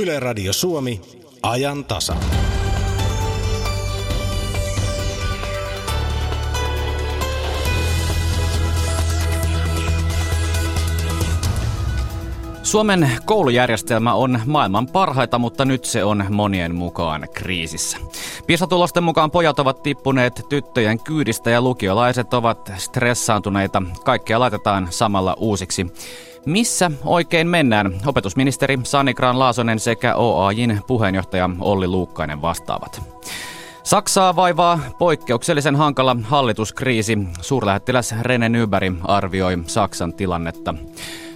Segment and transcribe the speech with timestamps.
[0.00, 1.00] Yle Radio Suomi,
[1.42, 2.16] ajan tasa.
[12.62, 17.98] Suomen koulujärjestelmä on maailman parhaita, mutta nyt se on monien mukaan kriisissä.
[18.46, 23.82] PISA-tulosten mukaan pojat ovat tippuneet tyttöjen kyydistä ja lukiolaiset ovat stressaantuneita.
[24.04, 25.86] Kaikkea laitetaan samalla uusiksi.
[26.46, 27.92] Missä oikein mennään?
[28.06, 33.02] Opetusministeri Sani Graan Laasonen sekä OAJin puheenjohtaja Olli Luukkainen vastaavat.
[33.82, 37.18] Saksaa vaivaa poikkeuksellisen hankala hallituskriisi.
[37.40, 40.74] Suurlähettiläs Rene Nyberg arvioi Saksan tilannetta.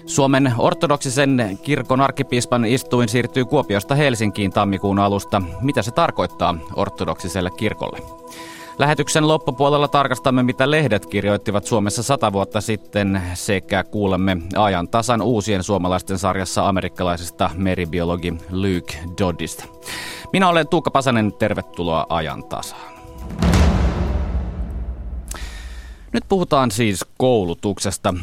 [0.07, 5.43] Suomen ortodoksisen kirkon arkkipiispan istuin siirtyy Kuopiosta Helsinkiin tammikuun alusta.
[5.61, 7.99] Mitä se tarkoittaa ortodoksiselle kirkolle?
[8.79, 15.63] Lähetyksen loppupuolella tarkastamme, mitä lehdet kirjoittivat Suomessa sata vuotta sitten sekä kuulemme ajan tasan uusien
[15.63, 19.65] suomalaisten sarjassa amerikkalaisesta meribiologi Luke Doddista.
[20.33, 22.94] Minä olen Tuukka Pasanen, tervetuloa ajan tasaan.
[26.15, 28.15] Nyt puhutaan siis koulutuksesta.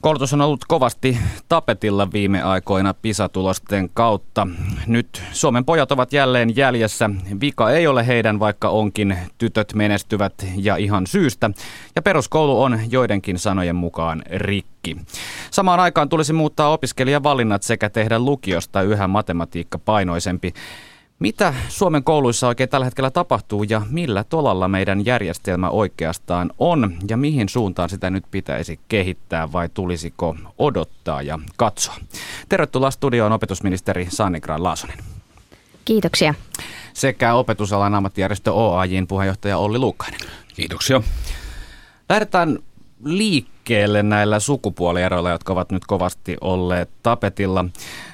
[0.00, 1.18] Koulutus on ollut kovasti
[1.48, 4.46] tapetilla viime aikoina PISA-tulosten kautta.
[4.86, 7.10] Nyt Suomen pojat ovat jälleen jäljessä.
[7.40, 11.50] Vika ei ole heidän, vaikka onkin tytöt menestyvät ja ihan syystä.
[11.96, 14.96] Ja peruskoulu on joidenkin sanojen mukaan rikki.
[15.50, 20.52] Samaan aikaan tulisi muuttaa opiskelijavalinnat sekä tehdä lukiosta yhä matematiikka painoisempi.
[21.18, 27.16] Mitä Suomen kouluissa oikein tällä hetkellä tapahtuu ja millä tolalla meidän järjestelmä oikeastaan on ja
[27.16, 31.96] mihin suuntaan sitä nyt pitäisi kehittää vai tulisiko odottaa ja katsoa?
[32.48, 34.98] Tervetuloa studioon opetusministeri Sanni Graan Laasonen.
[35.84, 36.34] Kiitoksia.
[36.94, 40.20] Sekä opetusalan ammattijärjestö OAJin puheenjohtaja Olli Luukkainen.
[40.54, 41.02] Kiitoksia.
[42.08, 42.58] Lähdetään
[43.04, 47.64] liikkeelle näillä sukupuolieroilla, jotka ovat nyt kovasti olleet tapetilla.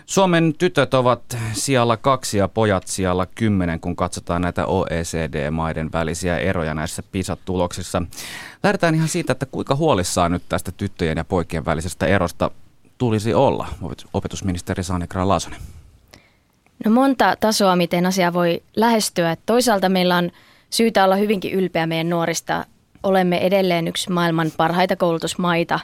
[0.07, 6.75] Suomen tytöt ovat siellä kaksi ja pojat siellä kymmenen, kun katsotaan näitä OECD-maiden välisiä eroja
[6.75, 8.03] näissä PISA-tuloksissa.
[8.63, 12.51] Lähdetään ihan siitä, että kuinka huolissaan nyt tästä tyttöjen ja poikien välisestä erosta
[12.99, 13.67] tulisi olla,
[14.13, 15.29] opetusministeri Sanni Graan
[16.85, 19.37] No monta tasoa, miten asia voi lähestyä.
[19.47, 20.31] Toisaalta meillä on
[20.71, 22.67] syytä olla hyvinkin ylpeä meidän nuorista.
[23.05, 25.81] Olemme edelleen yksi maailman parhaita koulutusmaita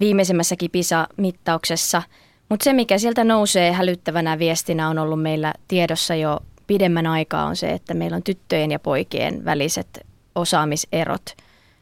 [0.00, 2.02] viimeisimmässäkin PISA-mittauksessa–
[2.50, 7.56] mutta se, mikä sieltä nousee hälyttävänä viestinä on ollut meillä tiedossa jo pidemmän aikaa on
[7.56, 11.36] se, että meillä on tyttöjen ja poikien väliset osaamiserot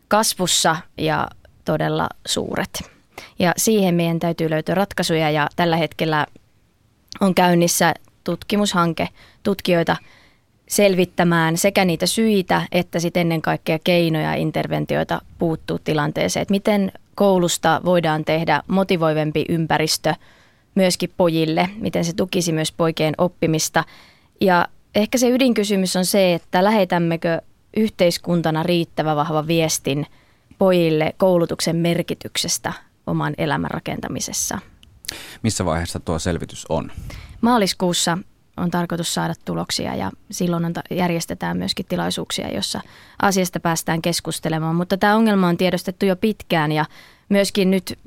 [0.09, 1.29] kasvussa ja
[1.65, 2.91] todella suuret.
[3.39, 6.27] Ja siihen meidän täytyy löytyä ratkaisuja ja tällä hetkellä
[7.21, 9.09] on käynnissä tutkimushanke
[9.43, 9.97] tutkijoita
[10.69, 16.43] selvittämään sekä niitä syitä että sitten ennen kaikkea keinoja ja interventioita puuttuu tilanteeseen.
[16.43, 20.15] Että miten koulusta voidaan tehdä motivoivempi ympäristö–
[20.79, 23.85] myöskin pojille, miten se tukisi myös poikien oppimista.
[24.41, 27.43] Ja ehkä se ydinkysymys on se, että lähetämmekö
[27.77, 30.07] yhteiskuntana riittävä vahva viestin
[30.59, 32.73] pojille koulutuksen merkityksestä
[33.07, 34.59] oman elämän rakentamisessa.
[35.43, 36.93] Missä vaiheessa tuo selvitys on?
[37.41, 38.19] Maaliskuussa
[38.59, 42.81] on tarkoitus saada tuloksia ja silloin on, järjestetään myöskin tilaisuuksia, jossa
[43.23, 44.77] asiasta päästään keskustelemaan.
[44.77, 46.85] Mutta tämä ongelma on tiedostettu jo pitkään ja
[47.29, 47.99] myöskin nyt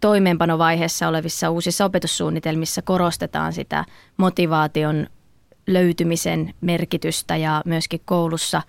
[0.00, 3.84] toimeenpanovaiheessa olevissa uusissa opetussuunnitelmissa korostetaan sitä
[4.16, 5.06] motivaation
[5.66, 8.62] löytymisen merkitystä ja myöskin koulussa,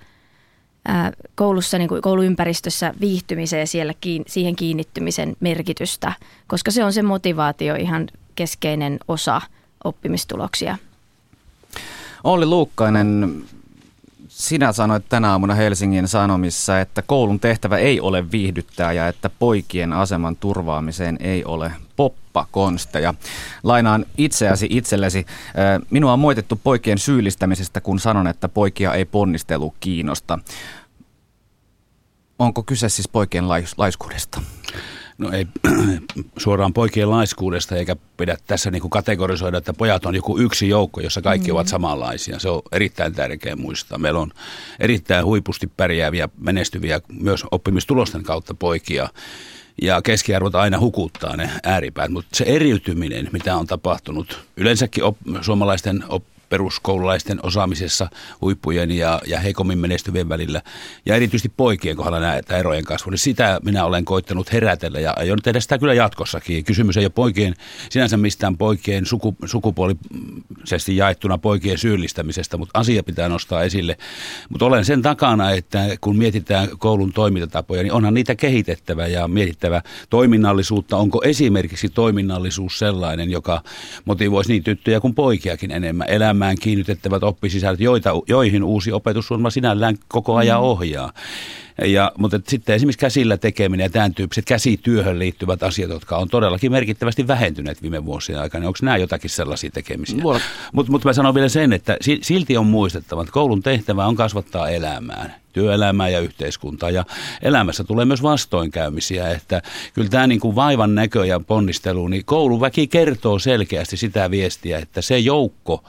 [0.87, 6.13] ää, koulussa niin kuin kouluympäristössä viihtymisen ja siellä kiin, siihen kiinnittymisen merkitystä,
[6.47, 9.41] koska se on se motivaatio ihan keskeinen osa
[9.83, 10.77] oppimistuloksia.
[12.23, 13.43] Olli Luukkainen,
[14.27, 19.93] sinä sanoit tänä aamuna Helsingin Sanomissa, että koulun tehtävä ei ole viihdyttää ja että poikien
[19.93, 23.13] aseman turvaamiseen ei ole poppakonsteja.
[23.63, 25.25] Lainaan itseäsi itsellesi.
[25.89, 30.39] Minua on moitettu poikien syyllistämisestä, kun sanon, että poikia ei ponnistelu kiinnosta.
[32.39, 34.41] Onko kyse siis poikien lais- laiskuudesta?
[35.17, 35.47] No ei
[36.37, 41.01] suoraan poikien laiskuudesta eikä pidä tässä niin kuin kategorisoida, että pojat on joku yksi joukko,
[41.01, 41.55] jossa kaikki mm.
[41.55, 42.39] ovat samanlaisia.
[42.39, 43.97] Se on erittäin tärkeä muistaa.
[43.97, 44.31] Meillä on
[44.79, 49.09] erittäin huipusti pärjääviä, menestyviä myös oppimistulosten kautta poikia.
[49.81, 56.03] Ja keskiarvot aina hukuttaa ne ääripäät, mutta se eriytyminen, mitä on tapahtunut yleensäkin op- suomalaisten
[56.09, 58.09] op- peruskoululaisten osaamisessa
[58.41, 60.61] huippujen ja, ja heikommin menestyvien välillä.
[61.05, 63.11] Ja erityisesti poikien kohdalla näitä erojen kasvu.
[63.11, 66.63] Niin sitä minä olen koittanut herätellä ja aion tehdä sitä kyllä jatkossakin.
[66.63, 67.53] Kysymys ei ole poikien,
[67.89, 73.97] sinänsä mistään poikien suku, sukupuolisesti jaettuna poikien syyllistämisestä, mutta asia pitää nostaa esille.
[74.49, 79.81] Mutta olen sen takana, että kun mietitään koulun toimintatapoja, niin onhan niitä kehitettävä ja mietittävä
[80.09, 80.97] toiminnallisuutta.
[80.97, 83.61] Onko esimerkiksi toiminnallisuus sellainen, joka
[84.05, 86.09] motivoisi niin tyttöjä kuin poikiakin enemmän.
[86.09, 90.63] Elämään kiinnitettävät oppisisällöt, joita, joihin uusi opetussuunnitelma sinällään koko ajan mm.
[90.63, 91.13] ohjaa.
[91.85, 96.71] Ja, mutta sitten esimerkiksi käsillä tekeminen ja tämän tyyppiset käsityöhön liittyvät asiat, jotka on todellakin
[96.71, 100.23] merkittävästi vähentyneet viime vuosien aikana, onko nämä jotakin sellaisia tekemisiä?
[100.73, 104.69] Mutta mut mä sanon vielä sen, että silti on muistettava, että koulun tehtävä on kasvattaa
[104.69, 106.89] elämään työelämää ja yhteiskuntaa.
[106.89, 107.05] Ja
[107.41, 109.61] elämässä tulee myös vastoinkäymisiä, että
[109.93, 115.01] kyllä tämä niin kuin vaivan näkö ja ponnistelu, niin kouluväki kertoo selkeästi sitä viestiä, että
[115.01, 115.83] se joukko,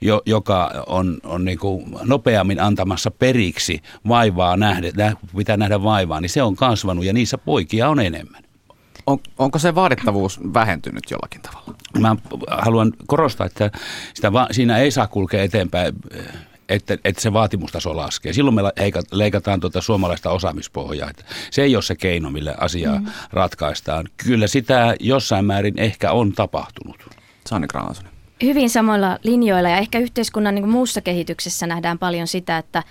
[0.00, 6.30] jo, joka on, on niin kuin nopeammin antamassa periksi vaivaa nähdä, pitää nähdä vaivaa, niin
[6.30, 8.44] se on kasvanut ja niissä poikia on enemmän.
[9.06, 11.74] On, onko se vaadittavuus vähentynyt jollakin tavalla?
[11.98, 12.16] Mä
[12.48, 13.70] haluan korostaa, että
[14.14, 15.94] sitä va, siinä ei saa kulkea eteenpäin
[16.68, 18.32] että, että se vaatimustaso laskee.
[18.32, 18.62] Silloin me
[19.12, 21.10] leikataan tuota suomalaista osaamispohjaa.
[21.10, 23.06] Että se ei ole se keino, millä asiaa mm.
[23.32, 24.08] ratkaistaan.
[24.16, 26.96] Kyllä sitä jossain määrin ehkä on tapahtunut.
[27.46, 28.13] Sanni Granasonen.
[28.44, 32.82] Hyvin samoilla linjoilla ja ehkä yhteiskunnan niin muussa kehityksessä nähdään paljon sitä, että,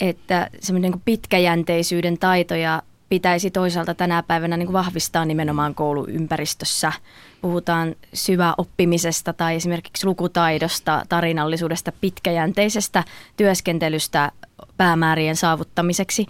[0.00, 6.92] että semmoinen niin pitkäjänteisyyden taitoja pitäisi toisaalta tänä päivänä niin vahvistaa nimenomaan kouluympäristössä–
[7.40, 13.04] puhutaan syväoppimisesta tai esimerkiksi lukutaidosta, tarinallisuudesta, pitkäjänteisestä
[13.36, 14.32] työskentelystä
[14.76, 16.26] päämäärien saavuttamiseksi.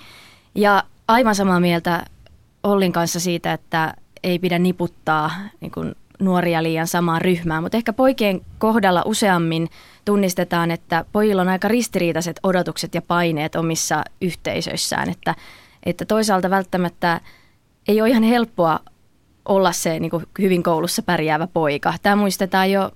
[0.54, 2.04] Ja aivan samaa mieltä
[2.62, 5.30] Ollin kanssa siitä, että ei pidä niputtaa
[5.60, 9.68] niin kuin nuoria liian samaan ryhmään, mutta ehkä poikien kohdalla useammin
[10.04, 15.34] tunnistetaan, että pojilla on aika ristiriitaiset odotukset ja paineet omissa yhteisöissään, että,
[15.86, 17.20] että toisaalta välttämättä
[17.88, 18.80] ei ole ihan helppoa
[19.44, 21.94] olla se niin kuin hyvin koulussa pärjäävä poika.
[22.02, 22.90] Tämä muistetaan jo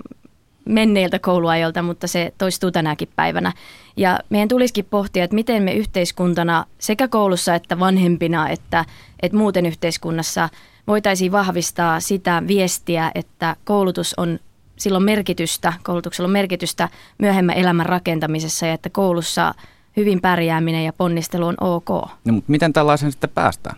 [0.65, 3.53] menneiltä kouluajolta, mutta se toistuu tänäkin päivänä.
[3.97, 8.85] Ja meidän tulisikin pohtia, että miten me yhteiskuntana sekä koulussa että vanhempina että,
[9.23, 10.49] että muuten yhteiskunnassa
[10.87, 14.39] voitaisiin vahvistaa sitä viestiä, että koulutus on
[14.77, 16.89] silloin merkitystä, koulutuksella on merkitystä
[17.19, 19.55] myöhemmän elämän rakentamisessa ja että koulussa
[19.97, 21.89] hyvin pärjääminen ja ponnistelu on ok.
[22.25, 23.77] No, mutta miten tällaisen sitten päästään?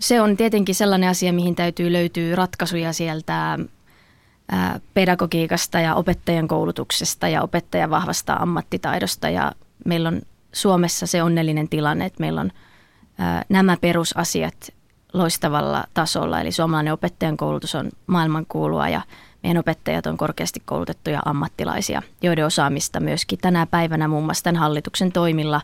[0.00, 3.58] Se on tietenkin sellainen asia, mihin täytyy löytyä ratkaisuja sieltä
[4.94, 9.28] pedagogiikasta ja opettajan koulutuksesta ja opettajan vahvasta ammattitaidosta.
[9.30, 9.52] Ja
[9.84, 10.22] meillä on
[10.52, 12.50] Suomessa se onnellinen tilanne, että meillä on
[13.48, 14.72] nämä perusasiat
[15.12, 16.40] loistavalla tasolla.
[16.40, 19.02] Eli suomalainen opettajan koulutus on maailmankuulua ja
[19.42, 25.12] meidän opettajat on korkeasti koulutettuja ammattilaisia, joiden osaamista myöskin tänä päivänä muun muassa tämän hallituksen
[25.12, 25.60] toimilla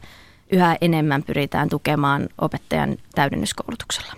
[0.52, 4.12] yhä enemmän pyritään tukemaan opettajan täydennyskoulutuksella.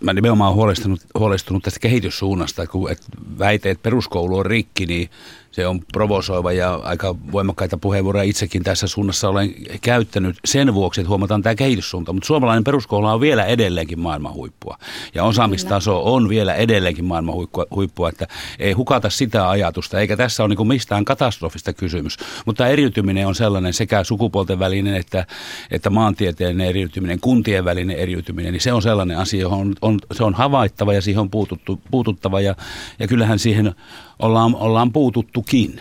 [0.00, 2.90] Mä nimenomaan huolestunut, huolestunut tästä kehityssuunnasta, kun
[3.38, 5.10] väite, että peruskoulu on rikki, niin
[5.56, 11.08] se on provosoiva ja aika voimakkaita puheenvuoroja itsekin tässä suunnassa olen käyttänyt sen vuoksi, että
[11.08, 12.12] huomataan tämä kehityssuunta.
[12.12, 14.78] Mutta suomalainen peruskoulu on vielä edelleenkin maailman huippua.
[15.14, 17.34] Ja osaamistaso on vielä edelleenkin maailman
[17.70, 18.26] huippua, että
[18.58, 22.16] ei hukata sitä ajatusta, eikä tässä ole niin mistään katastrofista kysymys.
[22.46, 25.26] Mutta eriytyminen on sellainen sekä sukupuolten välinen että,
[25.70, 30.24] että maantieteellinen eriytyminen, kuntien välinen eriytyminen, niin se on sellainen asia, johon on, on, se
[30.24, 32.54] on havaittava ja siihen on puututtu, puututtava ja,
[32.98, 33.74] ja kyllähän siihen
[34.18, 35.80] ollaan, ollaan puututtukin.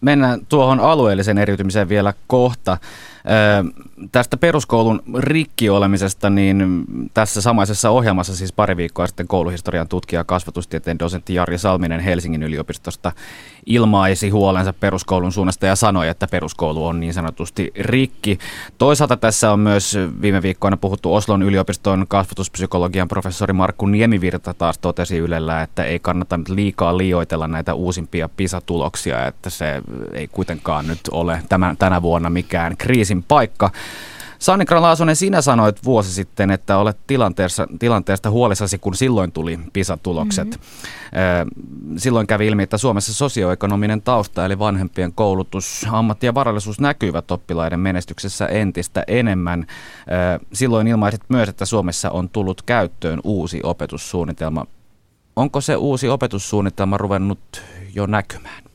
[0.00, 2.78] Mennään tuohon alueelliseen eriytymiseen vielä kohta.
[4.12, 6.84] Tästä peruskoulun rikki olemisesta, niin
[7.14, 12.42] tässä samaisessa ohjelmassa siis pari viikkoa sitten kouluhistorian tutkija ja kasvatustieteen dosentti Jari Salminen Helsingin
[12.42, 13.12] yliopistosta
[13.66, 18.38] ilmaisi huolensa peruskoulun suunnasta ja sanoi, että peruskoulu on niin sanotusti rikki.
[18.78, 25.18] Toisaalta tässä on myös viime viikkoina puhuttu Oslon yliopiston kasvatuspsykologian professori Markku Niemivirta taas totesi
[25.18, 31.00] Ylellä, että ei kannata nyt liikaa liioitella näitä uusimpia PISA-tuloksia, että se ei kuitenkaan nyt
[31.10, 33.70] ole tämän, tänä vuonna mikään kriisin paikka.
[34.44, 40.48] Sanni Laasonen, sinä sanoit vuosi sitten, että olet tilanteesta, tilanteesta huolissasi, kun silloin tuli PISA-tulokset.
[40.48, 41.98] Mm-hmm.
[41.98, 47.80] Silloin kävi ilmi, että Suomessa sosioekonominen tausta, eli vanhempien koulutus, ammatti ja varallisuus näkyvät oppilaiden
[47.80, 49.66] menestyksessä entistä enemmän.
[50.52, 54.66] Silloin ilmaisit myös, että Suomessa on tullut käyttöön uusi opetussuunnitelma.
[55.36, 57.62] Onko se uusi opetussuunnitelma ruvennut
[57.94, 58.73] jo näkymään?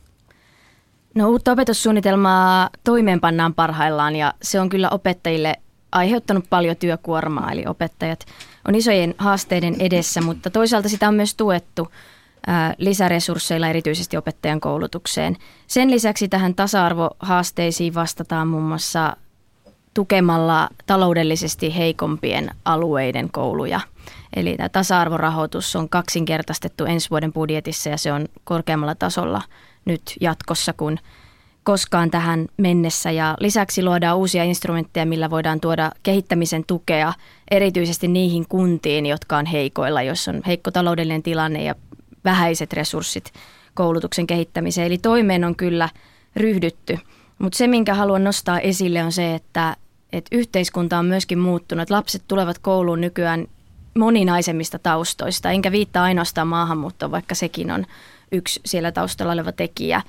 [1.15, 5.55] No uutta opetussuunnitelmaa toimeenpannaan parhaillaan ja se on kyllä opettajille
[5.91, 8.25] aiheuttanut paljon työkuormaa, eli opettajat
[8.67, 11.87] on isojen haasteiden edessä, mutta toisaalta sitä on myös tuettu
[12.77, 15.37] lisäresursseilla erityisesti opettajan koulutukseen.
[15.67, 19.17] Sen lisäksi tähän tasa-arvohaasteisiin vastataan muun muassa
[19.93, 23.79] tukemalla taloudellisesti heikompien alueiden kouluja.
[24.35, 29.41] Eli tämä tasa-arvorahoitus on kaksinkertaistettu ensi vuoden budjetissa ja se on korkeammalla tasolla
[29.85, 30.99] nyt jatkossa kuin
[31.63, 33.11] koskaan tähän mennessä.
[33.11, 37.13] Ja lisäksi luodaan uusia instrumentteja, millä voidaan tuoda kehittämisen tukea
[37.51, 41.75] erityisesti niihin kuntiin, jotka on heikoilla, jos on heikko taloudellinen tilanne ja
[42.25, 43.33] vähäiset resurssit
[43.73, 44.87] koulutuksen kehittämiseen.
[44.87, 45.89] Eli toimeen on kyllä
[46.35, 46.99] ryhdytty.
[47.39, 49.75] Mutta se, minkä haluan nostaa esille, on se, että,
[50.13, 51.89] että yhteiskunta on myöskin muuttunut.
[51.89, 53.47] Lapset tulevat kouluun nykyään
[53.97, 57.85] moninaisemmista taustoista, enkä viittaa ainoastaan maahanmuuttoon, vaikka sekin on
[58.31, 60.01] yksi siellä taustalla oleva tekijä.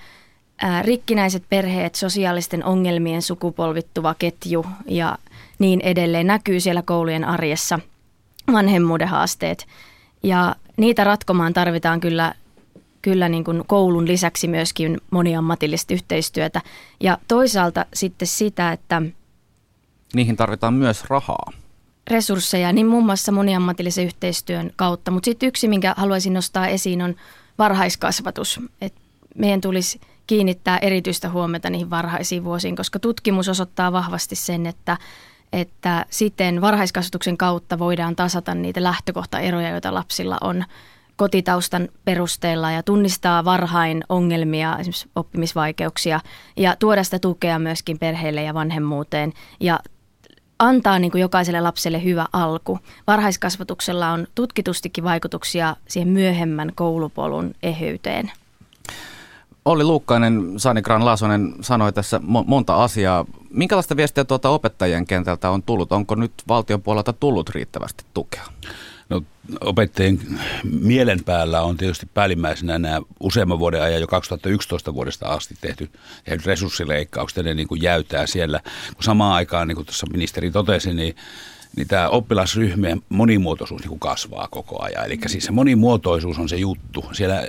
[0.63, 5.19] Ää, rikkinäiset perheet, sosiaalisten ongelmien sukupolvittuva ketju ja
[5.59, 7.79] niin edelleen näkyy siellä koulujen arjessa,
[8.53, 9.67] vanhemmuuden haasteet.
[10.23, 12.35] Ja niitä ratkomaan tarvitaan kyllä,
[13.03, 16.61] kyllä niin kuin koulun lisäksi myöskin moniammatillista yhteistyötä.
[17.01, 19.03] Ja toisaalta sitten sitä, että...
[20.15, 21.53] Niihin tarvitaan myös rahaa.
[22.11, 25.11] Resursseja, niin muun muassa moniammatillisen yhteistyön kautta.
[25.11, 27.15] Mutta sitten yksi, minkä haluaisin nostaa esiin, on
[27.61, 28.61] varhaiskasvatus.
[28.81, 28.95] Et
[29.35, 34.97] meidän tulisi kiinnittää erityistä huomiota niihin varhaisiin vuosiin, koska tutkimus osoittaa vahvasti sen, että
[35.53, 40.65] että siten varhaiskasvatuksen kautta voidaan tasata niitä lähtökohtaeroja, joita lapsilla on
[41.17, 46.21] kotitaustan perusteella ja tunnistaa varhain ongelmia, esimerkiksi oppimisvaikeuksia
[46.57, 49.81] ja tuoda sitä tukea myöskin perheelle ja vanhemmuuteen ja
[50.61, 52.79] antaa niin kuin jokaiselle lapselle hyvä alku.
[53.07, 58.33] Varhaiskasvatuksella on tutkitustikin vaikutuksia siihen myöhemmän koulupolun eheyteen.
[59.65, 63.25] Olli Luukkainen, Sani Gran Laasonen sanoi tässä monta asiaa.
[63.51, 65.93] Minkälaista viestiä tuota opettajien kentältä on tullut?
[65.93, 68.45] Onko nyt valtion puolelta tullut riittävästi tukea?
[69.11, 69.23] No,
[69.61, 70.21] opettajien
[70.65, 75.91] mielen päällä on tietysti päällimmäisenä nämä useamman vuoden ajan jo 2011 vuodesta asti tehty,
[76.25, 78.61] tehty resurssileikkaukset, ne niin kuin jäytää siellä.
[78.95, 81.17] Kun samaan aikaan, niin kuin tuossa ministeri totesi, niin
[81.77, 85.07] niin tämä oppilasryhmien monimuotoisuus niin kuin kasvaa koko ajan.
[85.07, 87.05] Eli siis se monimuotoisuus on se juttu.
[87.13, 87.43] Siellä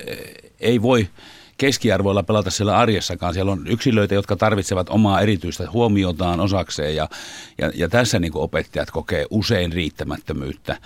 [0.60, 1.10] ei voi
[1.58, 3.34] keskiarvoilla pelata siellä arjessakaan.
[3.34, 7.10] Siellä on yksilöitä, jotka tarvitsevat omaa erityistä huomiotaan osakseen ja,
[7.58, 10.78] ja, ja tässä niin kuin opettajat kokee usein riittämättömyyttä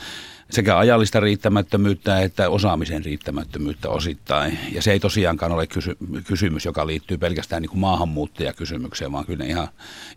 [0.50, 4.60] sekä ajallista riittämättömyyttä että osaamisen riittämättömyyttä osittain.
[4.72, 5.98] Ja se ei tosiaankaan ole kysy-
[6.28, 9.68] kysymys, joka liittyy pelkästään niin kuin maahanmuuttajakysymykseen, vaan kyllä ihan,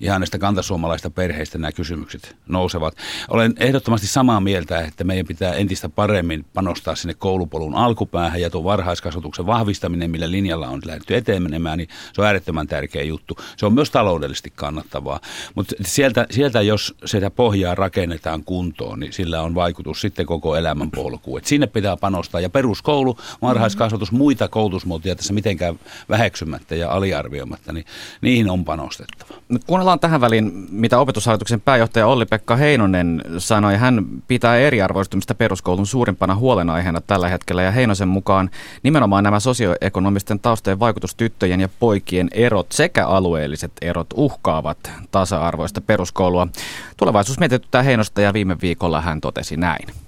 [0.01, 2.97] ihan näistä kantasuomalaista perheistä nämä kysymykset nousevat.
[3.29, 8.65] Olen ehdottomasti samaa mieltä, että meidän pitää entistä paremmin panostaa sinne koulupolun alkupäähän ja tuon
[8.65, 13.39] varhaiskasvatuksen vahvistaminen, millä linjalla on lähdetty etenemään, niin se on äärettömän tärkeä juttu.
[13.57, 15.21] Se on myös taloudellisesti kannattavaa,
[15.55, 20.57] mutta sieltä, sieltä jos sitä pohjaa rakennetaan kuntoon, niin sillä on vaikutus sitten sitten koko
[20.57, 21.37] elämän polku.
[21.37, 27.85] Et sinne pitää panostaa ja peruskoulu, varhaiskasvatus, muita koulutusmuotoja tässä mitenkään väheksymättä ja aliarvioimatta, niin
[28.21, 29.35] niihin on panostettava.
[29.67, 33.77] Kuunnellaan tähän väliin, mitä opetushallituksen pääjohtaja Olli-Pekka Heinonen sanoi.
[33.77, 38.51] Hän pitää eriarvoistumista peruskoulun suurimpana huolenaiheena tällä hetkellä ja Heinosen mukaan
[38.83, 46.49] nimenomaan nämä sosioekonomisten taustojen vaikutus tyttöjen ja poikien erot sekä alueelliset erot uhkaavat tasa-arvoista peruskoulua.
[46.97, 50.08] Tulevaisuus mietityttää Heinosta ja viime viikolla hän totesi näin.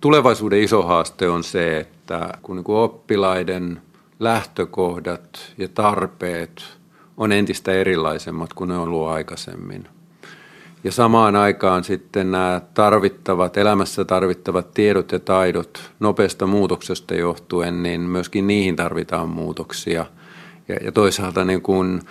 [0.00, 3.82] Tulevaisuuden iso haaste on se, että kun niin oppilaiden
[4.20, 6.78] lähtökohdat ja tarpeet
[7.16, 9.88] on entistä erilaisemmat kuin ne on ollut aikaisemmin.
[10.84, 18.00] Ja samaan aikaan sitten nämä tarvittavat, elämässä tarvittavat tiedot ja taidot nopeasta muutoksesta johtuen, niin
[18.00, 20.06] myöskin niihin tarvitaan muutoksia.
[20.68, 22.02] Ja, ja toisaalta niin kuin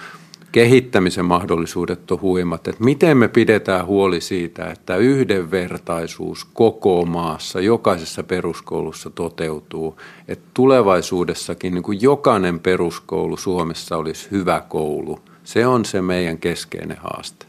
[0.51, 2.67] kehittämisen mahdollisuudet on huimat.
[2.67, 9.99] Että miten me pidetään huoli siitä, että yhdenvertaisuus koko maassa, jokaisessa peruskoulussa toteutuu.
[10.27, 15.19] Että tulevaisuudessakin niin kuin jokainen peruskoulu Suomessa olisi hyvä koulu.
[15.43, 17.45] Se on se meidän keskeinen haaste.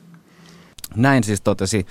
[0.97, 1.87] Näin siis totesi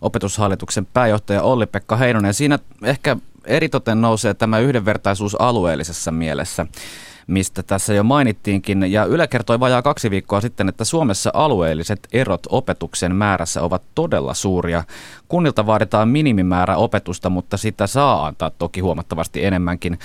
[0.00, 2.34] opetushallituksen pääjohtaja Olli-Pekka Heinonen.
[2.34, 6.66] Siinä ehkä eritoten nousee tämä yhdenvertaisuus alueellisessa mielessä
[7.26, 8.92] mistä tässä jo mainittiinkin.
[8.92, 14.34] Ja Yle kertoi vajaa kaksi viikkoa sitten, että Suomessa alueelliset erot opetuksen määrässä ovat todella
[14.34, 14.84] suuria.
[15.28, 19.98] Kunnilta vaaditaan minimimäärä opetusta, mutta sitä saa antaa toki huomattavasti enemmänkin.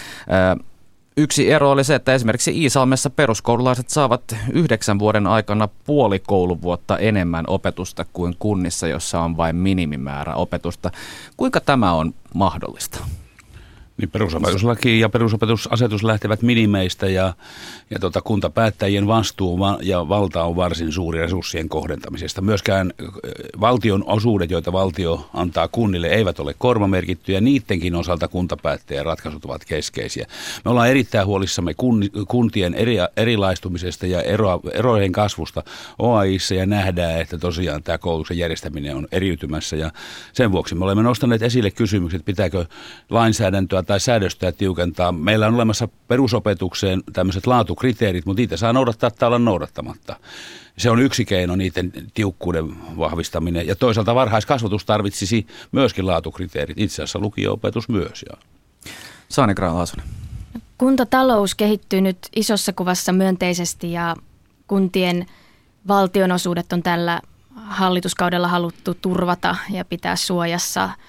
[1.17, 7.45] Yksi ero oli se, että esimerkiksi Iisalmessa peruskoululaiset saavat yhdeksän vuoden aikana puoli kouluvuotta enemmän
[7.47, 10.91] opetusta kuin kunnissa, jossa on vain minimimäärä opetusta.
[11.37, 12.99] Kuinka tämä on mahdollista?
[13.97, 17.33] Niin perusopetuslaki ja perusopetusasetus lähtevät minimeistä ja,
[17.99, 22.41] tota, kuntapäättäjien vastuu ja valta on varsin suuri resurssien kohdentamisesta.
[22.41, 22.93] Myöskään
[23.59, 27.41] valtion osuudet, joita valtio antaa kunnille, eivät ole korvamerkittyjä.
[27.41, 30.27] Niidenkin osalta kuntapäättäjien ratkaisut ovat keskeisiä.
[30.65, 31.73] Me ollaan erittäin huolissamme
[32.27, 35.63] kuntien eri, erilaistumisesta ja ero, erojen kasvusta
[35.99, 39.91] OAIissa ja nähdään, että tosiaan tämä koulutuksen järjestäminen on eriytymässä ja
[40.33, 42.65] sen vuoksi me olemme nostaneet esille kysymykset, pitääkö
[43.09, 45.11] lainsäädäntöä tai säädöstöä tiukentaa.
[45.11, 47.47] Meillä on olemassa perusopetukseen tämmöiset
[47.81, 50.15] laatukriteerit, mutta niitä saa noudattaa tai olla noudattamatta.
[50.77, 53.67] Se on yksi keino niiden tiukkuuden vahvistaminen.
[53.67, 56.79] Ja toisaalta varhaiskasvatus tarvitsisi myöskin laatukriteerit.
[56.79, 58.25] Itse asiassa lukio-opetus myös.
[58.29, 58.37] Ja.
[59.29, 59.87] Saani graan
[60.77, 64.15] Kuntatalous kehittyy nyt isossa kuvassa myönteisesti ja
[64.67, 65.25] kuntien
[65.87, 67.21] valtionosuudet on tällä
[67.55, 70.89] hallituskaudella haluttu turvata ja pitää suojassa–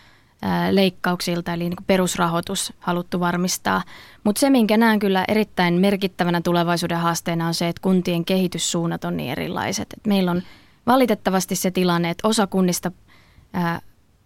[0.71, 3.83] leikkauksilta, eli niin perusrahoitus haluttu varmistaa.
[4.25, 9.17] Mutta se, minkä näen kyllä erittäin merkittävänä tulevaisuuden haasteena on se, että kuntien kehityssuunnat on
[9.17, 9.93] niin erilaiset.
[9.93, 10.43] Et meillä on
[10.87, 12.91] valitettavasti se tilanne, että osa kunnista
[13.53, 13.81] ää,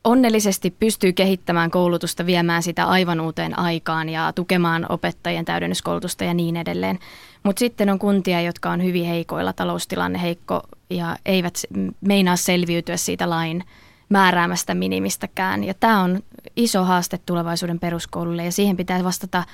[0.04, 6.56] onnellisesti pystyy kehittämään koulutusta, viemään sitä aivan uuteen aikaan ja tukemaan opettajien täydennyskoulutusta ja niin
[6.56, 6.98] edelleen.
[7.42, 11.54] Mutta sitten on kuntia, jotka on hyvin heikoilla, taloustilanne heikko ja eivät
[12.00, 13.64] meinaa selviytyä siitä lain
[14.08, 15.64] määräämästä minimistäkään.
[15.64, 16.20] Ja tämä on
[16.56, 19.44] iso haaste tulevaisuuden peruskoululle ja siihen pitää vastata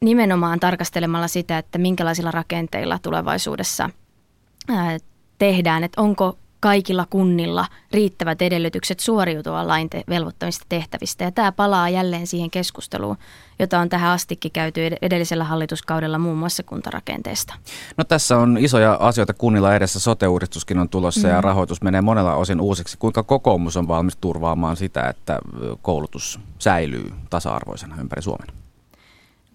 [0.00, 3.90] nimenomaan tarkastelemalla sitä, että minkälaisilla rakenteilla tulevaisuudessa
[5.38, 11.24] tehdään, että onko kaikilla kunnilla riittävät edellytykset suoriutua lain te- velvoittamista tehtävistä.
[11.24, 13.16] Ja tämä palaa jälleen siihen keskusteluun,
[13.58, 17.54] jota on tähän astikin käyty edellisellä hallituskaudella muun muassa kuntarakenteesta.
[17.96, 20.00] No tässä on isoja asioita kunnilla edessä.
[20.00, 21.34] Sote-uudistuskin on tulossa mm.
[21.34, 22.98] ja rahoitus menee monella osin uusiksi.
[22.98, 25.38] Kuinka kokoomus on valmis turvaamaan sitä, että
[25.82, 28.48] koulutus säilyy tasa-arvoisena ympäri Suomen?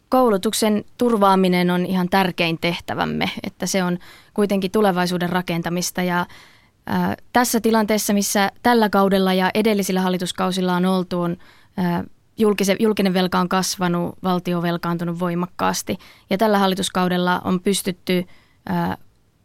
[0.09, 3.97] koulutuksen turvaaminen on ihan tärkein tehtävämme, että se on
[4.33, 6.25] kuitenkin tulevaisuuden rakentamista ja
[7.34, 11.38] tässä tilanteessa, missä tällä kaudella ja edellisillä hallituskausilla on oltu, on
[12.79, 15.98] julkinen velka on kasvanut, valtio on velkaantunut voimakkaasti.
[16.29, 18.25] Ja tällä hallituskaudella on pystytty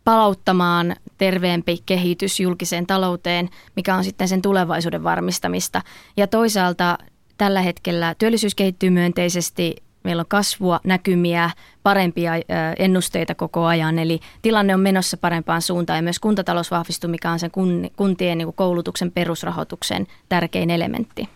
[0.05, 5.83] palauttamaan terveempi kehitys julkiseen talouteen, mikä on sitten sen tulevaisuuden varmistamista.
[6.17, 6.99] Ja toisaalta
[7.39, 11.51] tällä hetkellä työllisyys kehittyy myönteisesti, meillä on kasvua, näkymiä,
[11.83, 12.33] parempia
[12.79, 13.99] ennusteita koko ajan.
[13.99, 17.51] Eli tilanne on menossa parempaan suuntaan ja myös kuntatalous vahvistuu, mikä on sen
[17.97, 21.29] kuntien niin koulutuksen perusrahoituksen tärkein elementti.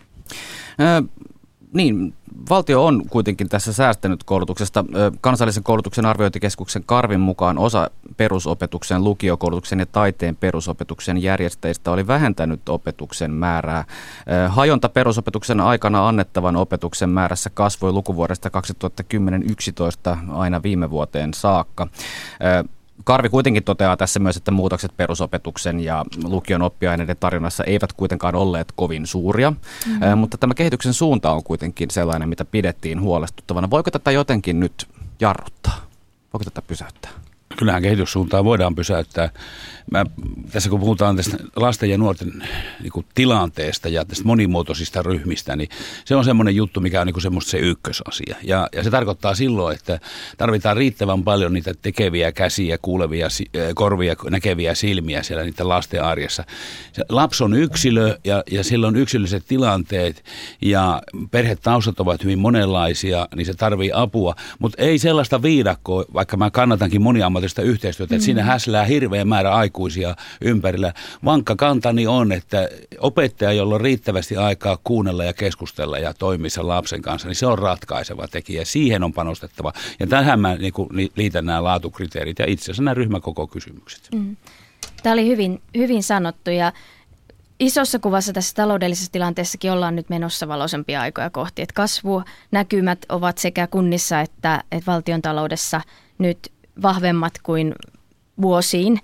[1.73, 2.13] Niin,
[2.49, 4.85] valtio on kuitenkin tässä säästänyt koulutuksesta.
[5.21, 13.31] Kansallisen koulutuksen arviointikeskuksen Karvin mukaan osa perusopetuksen, lukiokoulutuksen ja taiteen perusopetuksen järjestäjistä oli vähentänyt opetuksen
[13.31, 13.85] määrää.
[14.47, 18.49] Hajonta perusopetuksen aikana annettavan opetuksen määrässä kasvoi lukuvuodesta
[20.13, 21.87] 2010-2011 aina viime vuoteen saakka.
[23.03, 28.67] Karvi kuitenkin toteaa tässä myös, että muutokset perusopetuksen ja lukion oppiaineiden tarjonnassa eivät kuitenkaan olleet
[28.75, 30.17] kovin suuria, mm-hmm.
[30.17, 33.69] mutta tämä kehityksen suunta on kuitenkin sellainen, mitä pidettiin huolestuttavana.
[33.69, 34.87] Voiko tätä jotenkin nyt
[35.19, 35.77] jarruttaa?
[36.33, 37.11] Voiko tätä pysäyttää?
[37.57, 39.29] Kyllähän kehityssuuntaa voidaan pysäyttää.
[39.91, 40.05] Mä,
[40.51, 42.43] tässä kun puhutaan tästä lasten ja nuorten
[42.81, 45.69] niin kuin, tilanteesta ja tästä monimuotoisista ryhmistä, niin
[46.05, 48.35] se on semmoinen juttu, mikä on niin kuin semmoista se ykkösasia.
[48.43, 49.99] Ja, ja se tarkoittaa silloin, että
[50.37, 53.27] tarvitaan riittävän paljon niitä tekeviä käsiä, kuulevia
[53.75, 56.43] korvia, näkeviä silmiä siellä niiden lasten arjessa.
[56.93, 60.23] Se lapsi on yksilö ja, ja sillä on yksilölliset tilanteet
[60.61, 64.35] ja perhetaustat ovat hyvin monenlaisia, niin se tarvii apua.
[64.59, 68.25] Mutta ei sellaista viidakkoa, vaikka mä kannatankin moniammatista yhteistyötä, että mm.
[68.25, 70.93] siinä häslää hirveä määrä aikaa aikuisia ympärillä.
[71.25, 76.67] Vankka kantani on, että opettaja, jolla on riittävästi aikaa kuunnella ja keskustella ja toimia sen
[76.67, 78.65] lapsen kanssa, niin se on ratkaiseva tekijä.
[78.65, 79.73] Siihen on panostettava.
[79.99, 84.09] Ja tähän mä niin kuin, liitän nämä laatukriteerit ja itse asiassa nämä ryhmäkokokysymykset.
[84.15, 84.37] Mm.
[85.03, 86.73] Tämä oli hyvin, hyvin sanottu ja
[87.59, 91.61] isossa kuvassa tässä taloudellisessa tilanteessakin ollaan nyt menossa valoisempia aikoja kohti.
[91.61, 95.81] Että kasvunäkymät ovat sekä kunnissa että, että valtion taloudessa
[96.17, 97.75] nyt vahvemmat kuin
[98.41, 98.99] vuosiin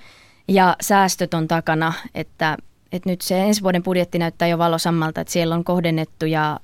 [0.53, 2.57] ja säästöt on takana, että,
[2.91, 6.59] että nyt se ensi vuoden budjetti näyttää jo valosammalta, että siellä on kohdennettuja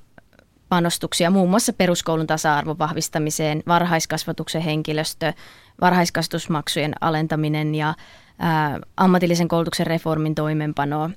[0.68, 5.32] panostuksia muun muassa peruskoulun tasa-arvon vahvistamiseen, varhaiskasvatuksen henkilöstö,
[5.80, 7.94] varhaiskasvatusmaksujen alentaminen ja
[8.38, 11.10] ää, ammatillisen koulutuksen reformin toimenpano.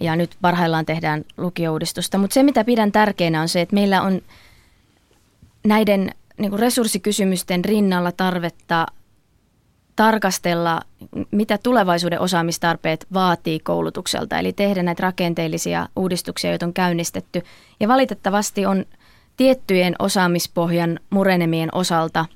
[0.00, 2.18] Ja nyt parhaillaan tehdään lukiouudistusta.
[2.18, 4.20] Mutta se, mitä pidän tärkeänä, on se, että meillä on
[5.66, 8.86] näiden niin resurssikysymysten rinnalla tarvetta
[9.96, 10.80] tarkastella,
[11.30, 17.42] mitä tulevaisuuden osaamistarpeet vaatii koulutukselta, eli tehdä näitä rakenteellisia uudistuksia, joita on käynnistetty.
[17.80, 18.84] Ja valitettavasti on
[19.36, 22.26] tiettyjen osaamispohjan murenemien osalta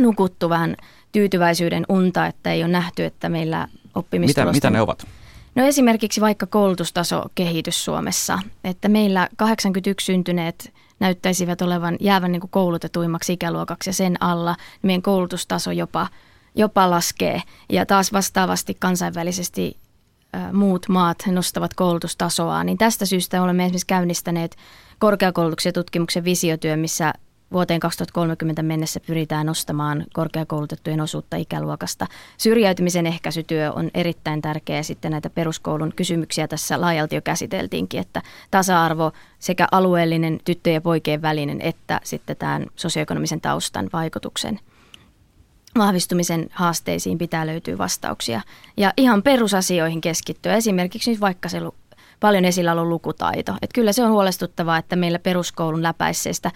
[0.00, 0.76] nukuttu vähän
[1.12, 4.46] tyytyväisyyden unta, että ei ole nähty, että meillä oppimistulosten...
[4.46, 5.06] Mitä, mitä ne ovat?
[5.54, 12.50] No esimerkiksi vaikka koulutustaso kehitys Suomessa, että meillä 81 syntyneet näyttäisivät olevan jäävän niin kuin
[12.50, 16.06] koulutetuimmaksi ikäluokaksi ja sen alla meidän koulutustaso jopa,
[16.54, 17.42] jopa laskee.
[17.72, 19.76] Ja taas vastaavasti kansainvälisesti
[20.52, 24.56] muut maat nostavat koulutustasoa, niin tästä syystä olemme esimerkiksi käynnistäneet
[24.98, 27.12] korkeakoulutuksen ja tutkimuksen visiotyö, missä
[27.52, 32.06] vuoteen 2030 mennessä pyritään nostamaan korkeakoulutettujen osuutta ikäluokasta.
[32.38, 34.82] Syrjäytymisen ehkäisytyö on erittäin tärkeä.
[34.82, 41.22] Sitten näitä peruskoulun kysymyksiä tässä laajalti jo käsiteltiinkin, että tasa-arvo sekä alueellinen tyttöjen ja poikien
[41.22, 44.60] välinen että sitten tämän sosioekonomisen taustan vaikutuksen
[45.78, 48.40] vahvistumisen haasteisiin pitää löytyä vastauksia.
[48.76, 50.54] Ja ihan perusasioihin keskittyä.
[50.54, 51.60] Esimerkiksi nyt vaikka se
[52.20, 53.52] paljon esillä ollut lukutaito.
[53.62, 56.50] Että kyllä se on huolestuttavaa, että meillä peruskoulun läpäisseistä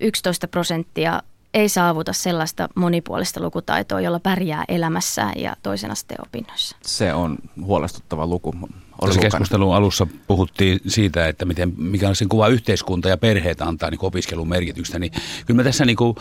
[0.00, 1.22] 11 prosenttia
[1.54, 6.76] ei saavuta sellaista monipuolista lukutaitoa, jolla pärjää elämässään ja toisen asteen opinnoissa.
[6.82, 8.54] Se on huolestuttava luku.
[9.04, 13.90] Tässä keskustelun alussa puhuttiin siitä, että miten, mikä on sen kuva yhteiskunta ja perheet antaa
[13.90, 14.98] niin opiskelun merkitystä.
[14.98, 15.12] Niin
[15.46, 16.16] kyllä mä tässä niin kuin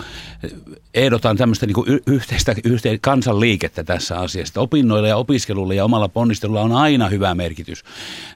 [0.94, 4.62] ehdotan tämmöistä niin yhteistä, yhteistä kansanliikettä tässä asiassa.
[4.62, 7.84] Opinnoilla ja opiskelulla ja omalla ponnistelulla on aina hyvä merkitys.